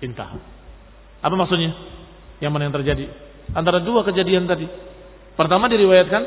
Intah. 0.00 0.32
Apa 1.20 1.34
maksudnya? 1.36 1.76
Yang 2.40 2.50
mana 2.56 2.62
yang 2.66 2.76
terjadi? 2.80 3.04
Antara 3.52 3.84
dua 3.84 4.00
kejadian 4.06 4.48
tadi. 4.48 4.64
Pertama 5.36 5.68
diriwayatkan 5.68 6.22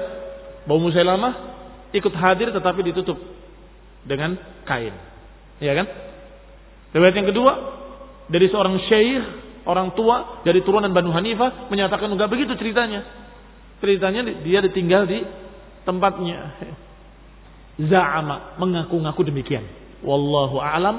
bahwa 0.69 0.79
Musailamah 0.89 1.33
ikut 1.93 2.13
hadir 2.13 2.53
tetapi 2.53 2.81
ditutup 2.93 3.17
dengan 4.03 4.35
kain. 4.67 4.93
Ya 5.63 5.73
kan? 5.75 5.87
Riwayat 6.93 7.15
yang 7.15 7.27
kedua 7.29 7.51
dari 8.29 8.47
seorang 8.51 8.75
syekh 8.87 9.23
orang 9.63 9.95
tua 9.95 10.43
dari 10.43 10.61
turunan 10.63 10.91
Banu 10.91 11.11
Hanifah 11.11 11.71
menyatakan 11.71 12.11
enggak 12.11 12.31
begitu 12.31 12.55
ceritanya. 12.59 13.03
Ceritanya 13.79 14.23
dia 14.43 14.59
ditinggal 14.63 15.03
di 15.07 15.19
tempatnya. 15.83 16.39
Za'ama 17.89 18.59
mengaku-ngaku 18.61 19.21
demikian. 19.27 19.65
Wallahu 20.05 20.61
a'lam 20.61 20.95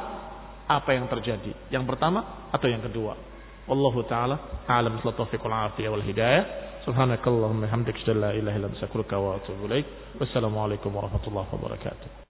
apa 0.66 0.90
yang 0.96 1.07
terjadi. 1.07 1.52
Yang 1.70 1.84
pertama 1.86 2.50
atau 2.50 2.66
yang 2.66 2.82
kedua. 2.82 3.14
Wallahu 3.64 4.05
taala 4.05 4.64
a'lam 4.68 5.00
taufiq 5.00 5.40
wal 5.40 5.72
afiyah 5.72 5.90
wal 5.92 6.05
hidayah. 6.05 6.44
Subhanakallahumma 6.84 7.70
hamdika 7.72 8.12
la 8.12 8.36
ilaha 8.36 8.57
illa 8.61 8.68
anta 8.68 8.76
astaghfiruka 8.76 9.16
wa 9.16 9.40
atubu 9.40 9.64
ilaik. 9.72 9.88
Wassalamualaikum 10.20 10.92
warahmatullahi 10.92 11.48
wabarakatuh. 11.48 12.20